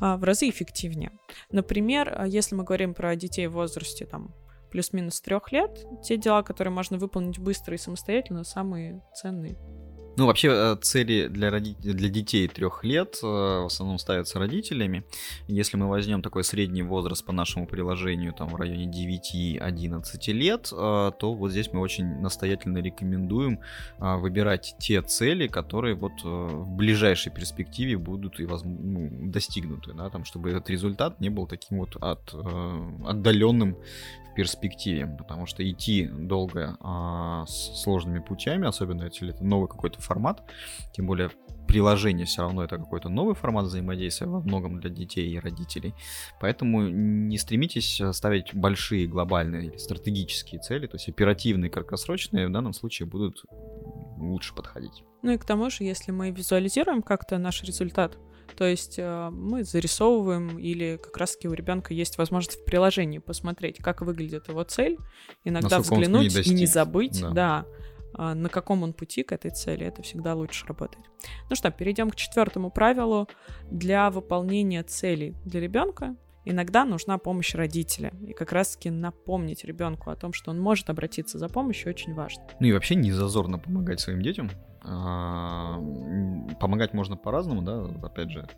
а, 0.00 0.16
в 0.16 0.24
разы 0.24 0.48
эффективнее. 0.48 1.12
Например, 1.50 2.14
а, 2.16 2.26
если 2.26 2.54
мы 2.54 2.64
говорим 2.64 2.94
про 2.94 3.14
детей 3.16 3.46
в 3.46 3.52
возрасте 3.52 4.06
там 4.06 4.34
плюс-минус 4.70 5.20
трех 5.20 5.52
лет, 5.52 5.84
те 6.02 6.16
дела, 6.16 6.42
которые 6.42 6.72
можно 6.72 6.98
выполнить 6.98 7.38
быстро 7.38 7.74
и 7.74 7.78
самостоятельно, 7.78 8.42
самые 8.42 9.02
ценные. 9.14 9.56
Ну, 10.16 10.26
вообще, 10.26 10.48
э, 10.52 10.76
цели 10.82 11.26
для, 11.28 11.50
роди... 11.50 11.74
для 11.80 12.08
детей 12.10 12.46
трех 12.46 12.84
лет 12.84 13.18
э, 13.22 13.26
в 13.26 13.66
основном 13.66 13.98
ставятся 13.98 14.38
родителями. 14.38 15.04
Если 15.48 15.78
мы 15.78 15.88
возьмем 15.88 16.20
такой 16.20 16.44
средний 16.44 16.82
возраст 16.82 17.24
по 17.24 17.32
нашему 17.32 17.66
приложению, 17.66 18.34
там 18.34 18.48
в 18.48 18.56
районе 18.56 18.84
9-11 18.84 20.32
лет, 20.32 20.68
э, 20.70 21.12
то 21.18 21.34
вот 21.34 21.50
здесь 21.50 21.72
мы 21.72 21.80
очень 21.80 22.20
настоятельно 22.20 22.78
рекомендуем 22.78 23.60
выбирать 23.98 24.74
те 24.78 25.00
цели, 25.02 25.46
которые 25.46 25.94
вот 25.94 26.22
в 26.22 26.66
ближайшей 26.76 27.32
перспективе 27.32 27.96
будут 27.96 28.40
и 28.40 28.44
воз... 28.44 28.62
ну, 28.64 29.08
достигнуты, 29.30 29.92
да, 29.94 30.10
там, 30.10 30.24
чтобы 30.24 30.50
этот 30.50 30.68
результат 30.68 31.20
не 31.20 31.30
был 31.30 31.46
таким 31.46 31.78
вот 31.78 31.96
от, 31.96 32.34
отдаленным 32.34 33.76
перспективе, 34.34 35.06
потому 35.06 35.46
что 35.46 35.68
идти 35.68 36.06
долго 36.06 36.76
а, 36.80 37.44
с 37.46 37.82
сложными 37.82 38.20
путями, 38.20 38.66
особенно 38.66 39.04
если 39.04 39.30
это 39.30 39.44
новый 39.44 39.68
какой-то 39.68 40.00
формат, 40.02 40.42
тем 40.92 41.06
более 41.06 41.30
приложение 41.66 42.26
все 42.26 42.42
равно 42.42 42.64
это 42.64 42.76
какой-то 42.76 43.08
новый 43.08 43.34
формат 43.34 43.66
взаимодействия 43.66 44.26
во 44.26 44.40
многом 44.40 44.78
для 44.80 44.90
детей 44.90 45.30
и 45.30 45.38
родителей. 45.38 45.94
Поэтому 46.40 46.82
не 46.82 47.38
стремитесь 47.38 48.00
ставить 48.12 48.54
большие 48.54 49.06
глобальные 49.06 49.78
стратегические 49.78 50.60
цели, 50.60 50.86
то 50.86 50.96
есть 50.96 51.08
оперативные, 51.08 51.70
краткосрочные 51.70 52.48
в 52.48 52.52
данном 52.52 52.74
случае 52.74 53.06
будут 53.06 53.44
лучше 54.18 54.54
подходить. 54.54 55.04
Ну 55.22 55.32
и 55.32 55.38
к 55.38 55.44
тому 55.44 55.70
же, 55.70 55.84
если 55.84 56.12
мы 56.12 56.30
визуализируем 56.30 57.02
как-то 57.02 57.38
наш 57.38 57.62
результат, 57.62 58.18
то 58.56 58.66
есть 58.66 58.98
э, 58.98 59.30
мы 59.30 59.64
зарисовываем 59.64 60.58
или 60.58 60.98
как 61.02 61.16
раз-таки 61.16 61.48
у 61.48 61.54
ребенка 61.54 61.94
есть 61.94 62.18
возможность 62.18 62.60
в 62.60 62.64
приложении 62.64 63.18
посмотреть, 63.18 63.78
как 63.78 64.02
выглядит 64.02 64.48
его 64.48 64.62
цель, 64.64 64.98
иногда 65.44 65.78
Насколько 65.78 66.00
взглянуть 66.00 66.46
и 66.46 66.50
не 66.50 66.66
забыть, 66.66 67.20
да. 67.20 67.30
да, 67.30 67.66
на 68.16 68.48
каком 68.48 68.82
он 68.82 68.92
пути 68.92 69.22
к 69.22 69.32
этой 69.32 69.50
цели, 69.50 69.86
это 69.86 70.02
всегда 70.02 70.34
лучше 70.34 70.66
работает. 70.66 71.04
Ну 71.48 71.56
что, 71.56 71.70
перейдем 71.70 72.10
к 72.10 72.16
четвертому 72.16 72.70
правилу. 72.70 73.28
Для 73.70 74.10
выполнения 74.10 74.82
целей 74.82 75.34
для 75.44 75.60
ребенка 75.60 76.16
иногда 76.44 76.84
нужна 76.84 77.18
помощь 77.18 77.54
родителя. 77.54 78.12
И 78.26 78.32
как 78.32 78.52
раз-таки 78.52 78.90
напомнить 78.90 79.64
ребенку 79.64 80.10
о 80.10 80.16
том, 80.16 80.32
что 80.32 80.50
он 80.50 80.60
может 80.60 80.90
обратиться 80.90 81.38
за 81.38 81.48
помощью, 81.48 81.90
очень 81.90 82.14
важно. 82.14 82.42
Ну 82.60 82.66
и 82.66 82.72
вообще 82.72 82.94
не 82.94 83.12
зазорно 83.12 83.58
помогать 83.58 84.00
своим 84.00 84.22
детям. 84.22 84.50
А, 84.84 85.80
помогать 86.60 86.92
можно 86.92 87.16
по-разному, 87.16 87.62
да, 87.62 87.84
опять 88.06 88.30
же, 88.30 88.48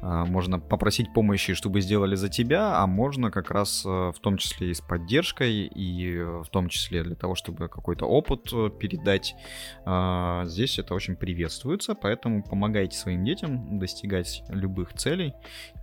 а, 0.00 0.24
можно 0.24 0.58
попросить 0.58 1.12
помощи, 1.12 1.54
чтобы 1.54 1.80
сделали 1.80 2.16
за 2.16 2.28
тебя, 2.28 2.82
а 2.82 2.86
можно 2.86 3.30
как 3.30 3.50
раз 3.50 3.84
э, 3.86 3.88
в 3.88 4.18
том 4.20 4.38
числе 4.38 4.70
и 4.70 4.74
с 4.74 4.80
поддержкой, 4.80 5.66
и 5.66 6.18
в 6.18 6.46
том 6.50 6.68
числе 6.68 7.04
для 7.04 7.14
того, 7.14 7.34
чтобы 7.34 7.68
какой-то 7.68 8.06
опыт 8.06 8.52
э, 8.52 8.70
передать. 8.70 9.34
А, 9.84 10.44
здесь 10.46 10.78
это 10.78 10.94
очень 10.94 11.16
приветствуется, 11.16 11.94
поэтому 11.94 12.42
помогайте 12.42 12.96
своим 12.96 13.24
детям 13.24 13.78
достигать 13.78 14.42
любых 14.48 14.94
целей. 14.94 15.34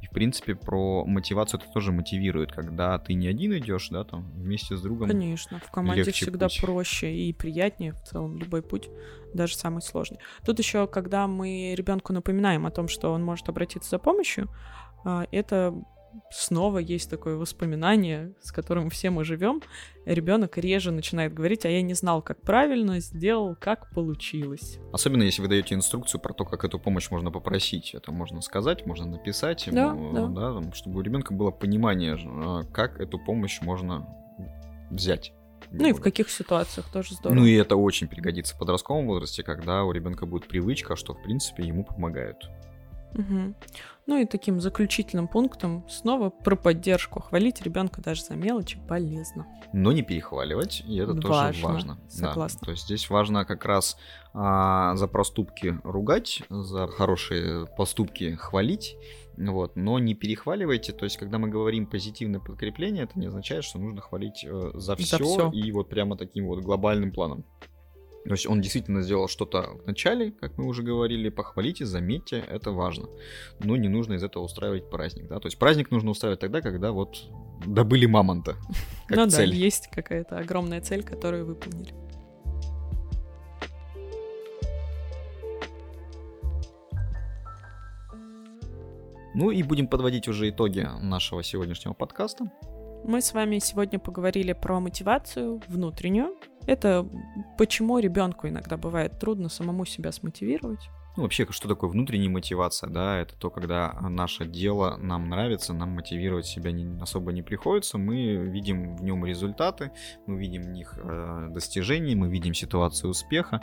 И, 0.02 0.08
в 0.08 0.10
принципе, 0.10 0.56
про 0.56 1.06
мотивацию 1.06 1.62
это 1.62 1.72
тоже 1.72 1.92
мотивирует, 1.92 2.52
когда 2.52 2.98
ты 3.00 3.14
не 3.14 3.28
один 3.28 3.58
идешь, 3.58 3.90
да, 3.90 4.04
там, 4.04 4.30
вместе 4.36 4.76
с 4.76 4.82
другом. 4.82 5.08
Конечно, 5.08 5.60
в 5.60 5.72
команде 5.72 6.12
всегда 6.12 6.48
путь. 6.48 6.62
проще 6.62 7.16
и 7.16 7.34
приятнее 7.34 7.94
в 7.94 8.02
целом 8.04 8.38
любой 8.38 8.62
путь 8.62 8.90
даже 9.34 9.56
самый 9.56 9.82
сложный. 9.82 10.20
Тут 10.46 10.60
еще, 10.60 10.88
когда 10.88 11.28
мы 11.28 11.74
ребенку 11.76 12.14
напоминаем 12.14 12.66
о 12.66 12.72
том, 12.72 12.88
что 12.88 13.12
он 13.12 13.24
может 13.24 13.50
обратиться 13.50 13.90
за 13.90 14.00
помощью, 14.00 14.50
а, 15.04 15.28
это 15.32 15.74
снова 16.32 16.80
есть 16.80 17.10
такое 17.10 17.36
воспоминание, 17.36 18.34
с 18.42 18.52
которым 18.52 18.90
все 18.90 19.10
мы 19.10 19.24
живем. 19.24 19.62
Ребенок 20.06 20.58
реже 20.58 20.92
начинает 20.92 21.34
говорить, 21.34 21.66
а 21.66 21.70
я 21.70 21.82
не 21.82 21.94
знал, 21.94 22.22
как 22.22 22.42
правильно, 22.42 23.00
сделал, 23.00 23.56
как 23.60 23.92
получилось. 23.92 24.80
Особенно 24.94 25.24
если 25.24 25.42
вы 25.42 25.48
даете 25.48 25.76
инструкцию 25.76 26.22
про 26.22 26.34
то, 26.34 26.46
как 26.46 26.64
эту 26.64 26.80
помощь 26.80 27.10
можно 27.10 27.32
попросить. 27.32 27.94
Это 27.94 28.12
можно 28.12 28.42
сказать, 28.42 28.86
можно 28.86 29.06
написать 29.06 29.68
ему, 29.68 30.14
да, 30.14 30.28
да. 30.28 30.62
Да, 30.62 30.72
чтобы 30.74 31.00
у 31.00 31.02
ребенка 31.02 31.34
было 31.34 31.52
понимание, 31.52 32.18
а, 32.24 32.64
как 32.64 33.00
эту 33.00 33.20
помощь 33.20 33.62
можно 33.62 34.08
взять. 34.90 35.34
Ну 35.72 35.88
и 35.88 35.94
в 35.94 36.02
каких 36.02 36.30
ситуациях 36.30 36.88
тоже 36.92 37.16
здорово. 37.16 37.40
Ну 37.40 37.46
и 37.46 37.54
это 37.54 37.76
очень 37.76 38.08
пригодится 38.08 38.56
в 38.56 38.60
подростковом 38.60 39.08
возрасте, 39.08 39.44
когда 39.44 39.84
у 39.84 39.92
ребенка 39.92 40.26
будет 40.26 40.48
привычка, 40.48 40.96
что 40.96 41.14
в 41.14 41.22
принципе 41.22 41.64
ему 41.64 41.84
помогают. 41.84 42.50
Угу. 43.14 43.56
Ну 44.08 44.22
и 44.22 44.26
таким 44.26 44.60
заключительным 44.60 45.28
пунктом 45.28 45.88
снова 45.90 46.30
про 46.30 46.56
поддержку. 46.56 47.22
Хвалить 47.22 47.62
ребенка 47.62 48.02
даже 48.02 48.24
за 48.24 48.36
мелочи 48.36 48.78
полезно. 48.88 49.48
Но 49.74 49.92
не 49.92 50.04
перехваливать, 50.04 50.84
и 50.86 50.98
это 50.98 51.14
важно, 51.14 51.22
тоже 51.22 51.66
важно. 51.66 51.98
Согласна. 52.10 52.60
Да. 52.62 52.66
То 52.66 52.72
есть 52.72 52.84
здесь 52.84 53.10
важно 53.10 53.46
как 53.46 53.66
раз 53.66 53.98
а, 54.34 54.96
за 54.96 55.08
проступки 55.08 55.80
ругать, 55.84 56.44
за 56.50 56.88
хорошие 56.88 57.68
поступки 57.78 58.36
хвалить 58.36 58.96
вот, 59.38 59.76
но 59.76 60.00
не 60.00 60.16
перехваливайте, 60.16 60.94
то 60.94 61.06
есть, 61.06 61.18
когда 61.18 61.38
мы 61.38 61.50
говорим 61.50 61.88
позитивное 61.88 62.40
подкрепление, 62.40 63.04
это 63.04 63.20
не 63.20 63.28
означает, 63.28 63.64
что 63.64 63.80
нужно 63.80 64.02
хвалить 64.02 64.46
э, 64.46 64.72
за, 64.74 64.96
все, 64.96 65.18
за 65.18 65.24
все 65.24 65.52
и 65.52 65.72
вот 65.72 65.90
прямо 65.90 66.18
таким 66.18 66.48
вот 66.48 66.62
глобальным 66.62 67.12
планом. 67.12 67.46
То 68.26 68.32
есть 68.32 68.48
он 68.48 68.60
действительно 68.60 69.04
сделал 69.04 69.28
что-то 69.28 69.78
в 69.84 69.86
начале, 69.86 70.32
как 70.32 70.58
мы 70.58 70.66
уже 70.66 70.82
говорили, 70.82 71.30
похвалите, 71.30 71.86
заметьте, 71.86 72.38
это 72.38 72.72
важно. 72.72 73.08
Но 73.60 73.76
не 73.76 73.88
нужно 73.88 74.14
из 74.14 74.24
этого 74.24 74.44
устраивать 74.44 74.90
праздник, 74.90 75.28
да. 75.28 75.40
То 75.40 75.46
есть 75.46 75.60
праздник 75.60 75.92
нужно 75.92 76.10
устраивать 76.10 76.40
тогда, 76.40 76.62
когда 76.62 76.92
вот 76.92 77.18
добыли 77.68 78.08
мамонта. 78.08 78.56
Как 79.08 79.18
ну 79.18 79.30
цель. 79.30 79.52
да, 79.52 79.56
есть 79.56 79.90
какая-то 79.92 80.40
огромная 80.40 80.82
цель, 80.82 81.04
которую 81.04 81.46
выполнили. 81.46 81.94
Ну 89.36 89.52
и 89.52 89.64
будем 89.64 89.88
подводить 89.88 90.30
уже 90.30 90.50
итоги 90.50 90.88
нашего 91.02 91.44
сегодняшнего 91.44 91.94
подкаста. 91.94 92.50
Мы 93.04 93.22
с 93.22 93.34
вами 93.34 93.60
сегодня 93.60 94.00
поговорили 94.00 94.54
про 94.54 94.80
мотивацию 94.80 95.62
внутреннюю. 95.68 96.38
Это 96.66 97.06
почему 97.58 98.00
ребенку 98.00 98.48
иногда 98.48 98.78
бывает 98.78 99.20
трудно 99.20 99.50
самому 99.50 99.84
себя 99.84 100.14
смотивировать. 100.14 100.90
Ну, 101.18 101.24
вообще, 101.24 101.48
что 101.50 101.70
такое 101.70 101.90
внутренняя 101.90 102.30
мотивация, 102.30 102.90
да, 102.90 103.18
это 103.18 103.36
то, 103.36 103.50
когда 103.50 103.94
наше 104.02 104.46
дело 104.46 104.98
нам 104.98 105.30
нравится, 105.30 105.74
нам 105.74 105.92
мотивировать 105.92 106.46
себя 106.46 106.74
не, 106.74 107.00
особо 107.02 107.32
не 107.32 107.42
приходится, 107.42 107.98
мы 107.98 108.36
видим 108.36 108.98
в 108.98 109.04
нем 109.04 109.26
результаты, 109.26 109.92
мы 110.26 110.38
видим 110.38 110.64
в 110.64 110.70
них 110.70 110.98
э, 111.02 111.48
достижения, 111.52 112.16
мы 112.16 112.30
видим 112.30 112.54
ситуацию 112.54 113.12
успеха, 113.12 113.62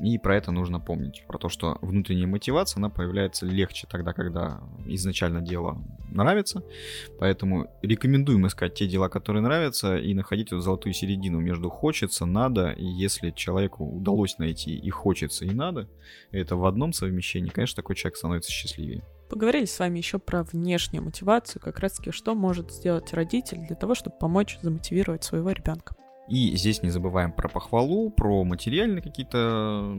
и 0.00 0.16
про 0.16 0.36
это 0.36 0.52
нужно 0.52 0.78
помнить, 0.78 1.24
про 1.26 1.38
то, 1.38 1.48
что 1.48 1.76
внутренняя 1.80 2.28
мотивация, 2.28 2.78
она 2.78 2.88
появляется 2.88 3.46
легче 3.46 3.88
тогда, 3.90 4.12
когда 4.12 4.60
изначально 4.86 5.40
дело 5.40 5.82
нравится, 6.14 6.62
поэтому 7.18 7.70
рекомендуем 7.82 8.46
искать 8.46 8.74
те 8.74 8.86
дела, 8.86 9.08
которые 9.08 9.42
нравятся, 9.42 9.96
и 9.96 10.14
находить 10.14 10.48
эту 10.48 10.60
золотую 10.60 10.92
середину 10.92 11.40
между 11.40 11.70
хочется, 11.70 12.26
надо, 12.26 12.70
и 12.70 12.84
если 12.84 13.30
человеку 13.30 13.84
удалось 13.84 14.38
найти 14.38 14.74
и 14.76 14.90
хочется, 14.90 15.44
и 15.44 15.50
надо, 15.50 15.88
это 16.30 16.56
в 16.56 16.64
одном 16.64 16.92
совмещении, 16.92 17.50
конечно, 17.50 17.76
такой 17.76 17.96
человек 17.96 18.16
становится 18.16 18.50
счастливее. 18.50 19.02
Поговорили 19.28 19.64
с 19.64 19.78
вами 19.78 19.98
еще 19.98 20.18
про 20.18 20.42
внешнюю 20.42 21.02
мотивацию, 21.04 21.62
как 21.62 21.78
раз 21.78 21.94
таки, 21.94 22.10
что 22.10 22.34
может 22.34 22.70
сделать 22.70 23.14
родитель 23.14 23.66
для 23.66 23.76
того, 23.76 23.94
чтобы 23.94 24.16
помочь 24.18 24.58
замотивировать 24.60 25.24
своего 25.24 25.50
ребенка. 25.50 25.94
И 26.28 26.54
здесь 26.56 26.82
не 26.82 26.90
забываем 26.90 27.32
про 27.32 27.48
похвалу, 27.48 28.10
про 28.10 28.44
материальные 28.44 29.02
какие-то 29.02 29.96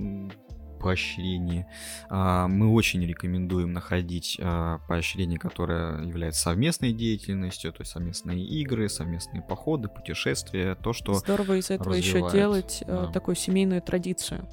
поощрения. 0.83 1.67
А, 2.09 2.47
мы 2.47 2.71
очень 2.71 3.05
рекомендуем 3.05 3.73
находить 3.73 4.37
а, 4.41 4.79
поощрение, 4.87 5.39
которое 5.39 6.03
является 6.03 6.41
совместной 6.41 6.93
деятельностью, 6.93 7.71
то 7.71 7.81
есть 7.81 7.91
совместные 7.91 8.45
игры, 8.45 8.89
совместные 8.89 9.41
походы, 9.41 9.87
путешествия, 9.87 10.75
то, 10.75 10.93
что 10.93 11.13
Здорово 11.13 11.57
из 11.57 11.69
этого 11.69 11.93
еще 11.93 12.29
делать 12.31 12.83
э, 12.85 12.85
да. 12.85 13.07
такую 13.11 13.35
семейную 13.35 13.81
традицию. 13.81 14.47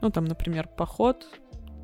Ну, 0.00 0.10
там, 0.10 0.24
например, 0.24 0.68
поход 0.68 1.24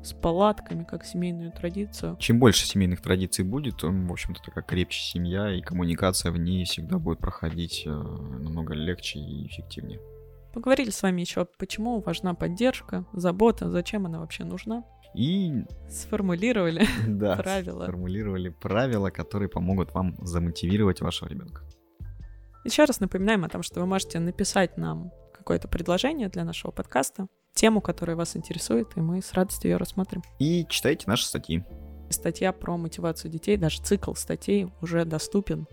с 0.03 0.13
палатками, 0.13 0.83
как 0.83 1.05
семейную 1.05 1.51
традицию. 1.51 2.17
Чем 2.19 2.39
больше 2.39 2.65
семейных 2.65 3.01
традиций 3.01 3.45
будет, 3.45 3.81
в 3.83 4.11
общем-то, 4.11 4.41
такая 4.43 4.63
крепче 4.63 5.01
семья, 5.01 5.51
и 5.51 5.61
коммуникация 5.61 6.31
в 6.31 6.37
ней 6.37 6.65
всегда 6.65 6.99
будет 6.99 7.19
проходить 7.19 7.83
э, 7.85 7.89
намного 7.89 8.73
легче 8.73 9.19
и 9.19 9.47
эффективнее. 9.47 9.99
Поговорили 10.53 10.91
с 10.91 11.01
вами 11.01 11.21
еще, 11.21 11.47
почему 11.57 11.99
важна 12.01 12.35
поддержка, 12.35 13.05
забота, 13.11 13.69
зачем 13.71 14.05
она 14.05 14.19
вообще 14.19 14.43
нужна. 14.43 14.83
И 15.15 15.63
Сформулировали 15.89 16.87
да, 17.07 17.35
правила. 17.35 17.83
сформулировали 17.83 18.49
правила, 18.49 19.09
которые 19.09 19.49
помогут 19.49 19.93
вам 19.93 20.15
замотивировать 20.21 21.01
вашего 21.01 21.27
ребенка. 21.29 21.63
Еще 22.63 22.85
раз 22.85 22.99
напоминаем 22.99 23.43
о 23.43 23.49
том, 23.49 23.63
что 23.63 23.79
вы 23.81 23.85
можете 23.87 24.19
написать 24.19 24.77
нам 24.77 25.11
какое-то 25.33 25.67
предложение 25.67 26.29
для 26.29 26.43
нашего 26.45 26.71
подкаста, 26.71 27.27
тему, 27.53 27.81
которая 27.81 28.15
вас 28.15 28.37
интересует, 28.37 28.95
и 28.95 29.01
мы 29.01 29.21
с 29.21 29.33
радостью 29.33 29.71
ее 29.71 29.77
рассмотрим. 29.77 30.23
И 30.39 30.65
читайте 30.69 31.05
наши 31.07 31.25
статьи. 31.25 31.63
Статья 32.09 32.51
про 32.53 32.77
мотивацию 32.77 33.31
детей, 33.31 33.57
даже 33.57 33.81
цикл 33.81 34.13
статей 34.13 34.71
уже 34.81 35.03
доступен, 35.03 35.67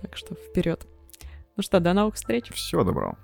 так 0.00 0.16
что 0.16 0.34
вперед. 0.34 0.86
Ну 1.56 1.62
что, 1.62 1.78
до 1.78 1.92
новых 1.92 2.16
встреч. 2.16 2.50
Всего 2.52 2.84
доброго. 2.84 3.16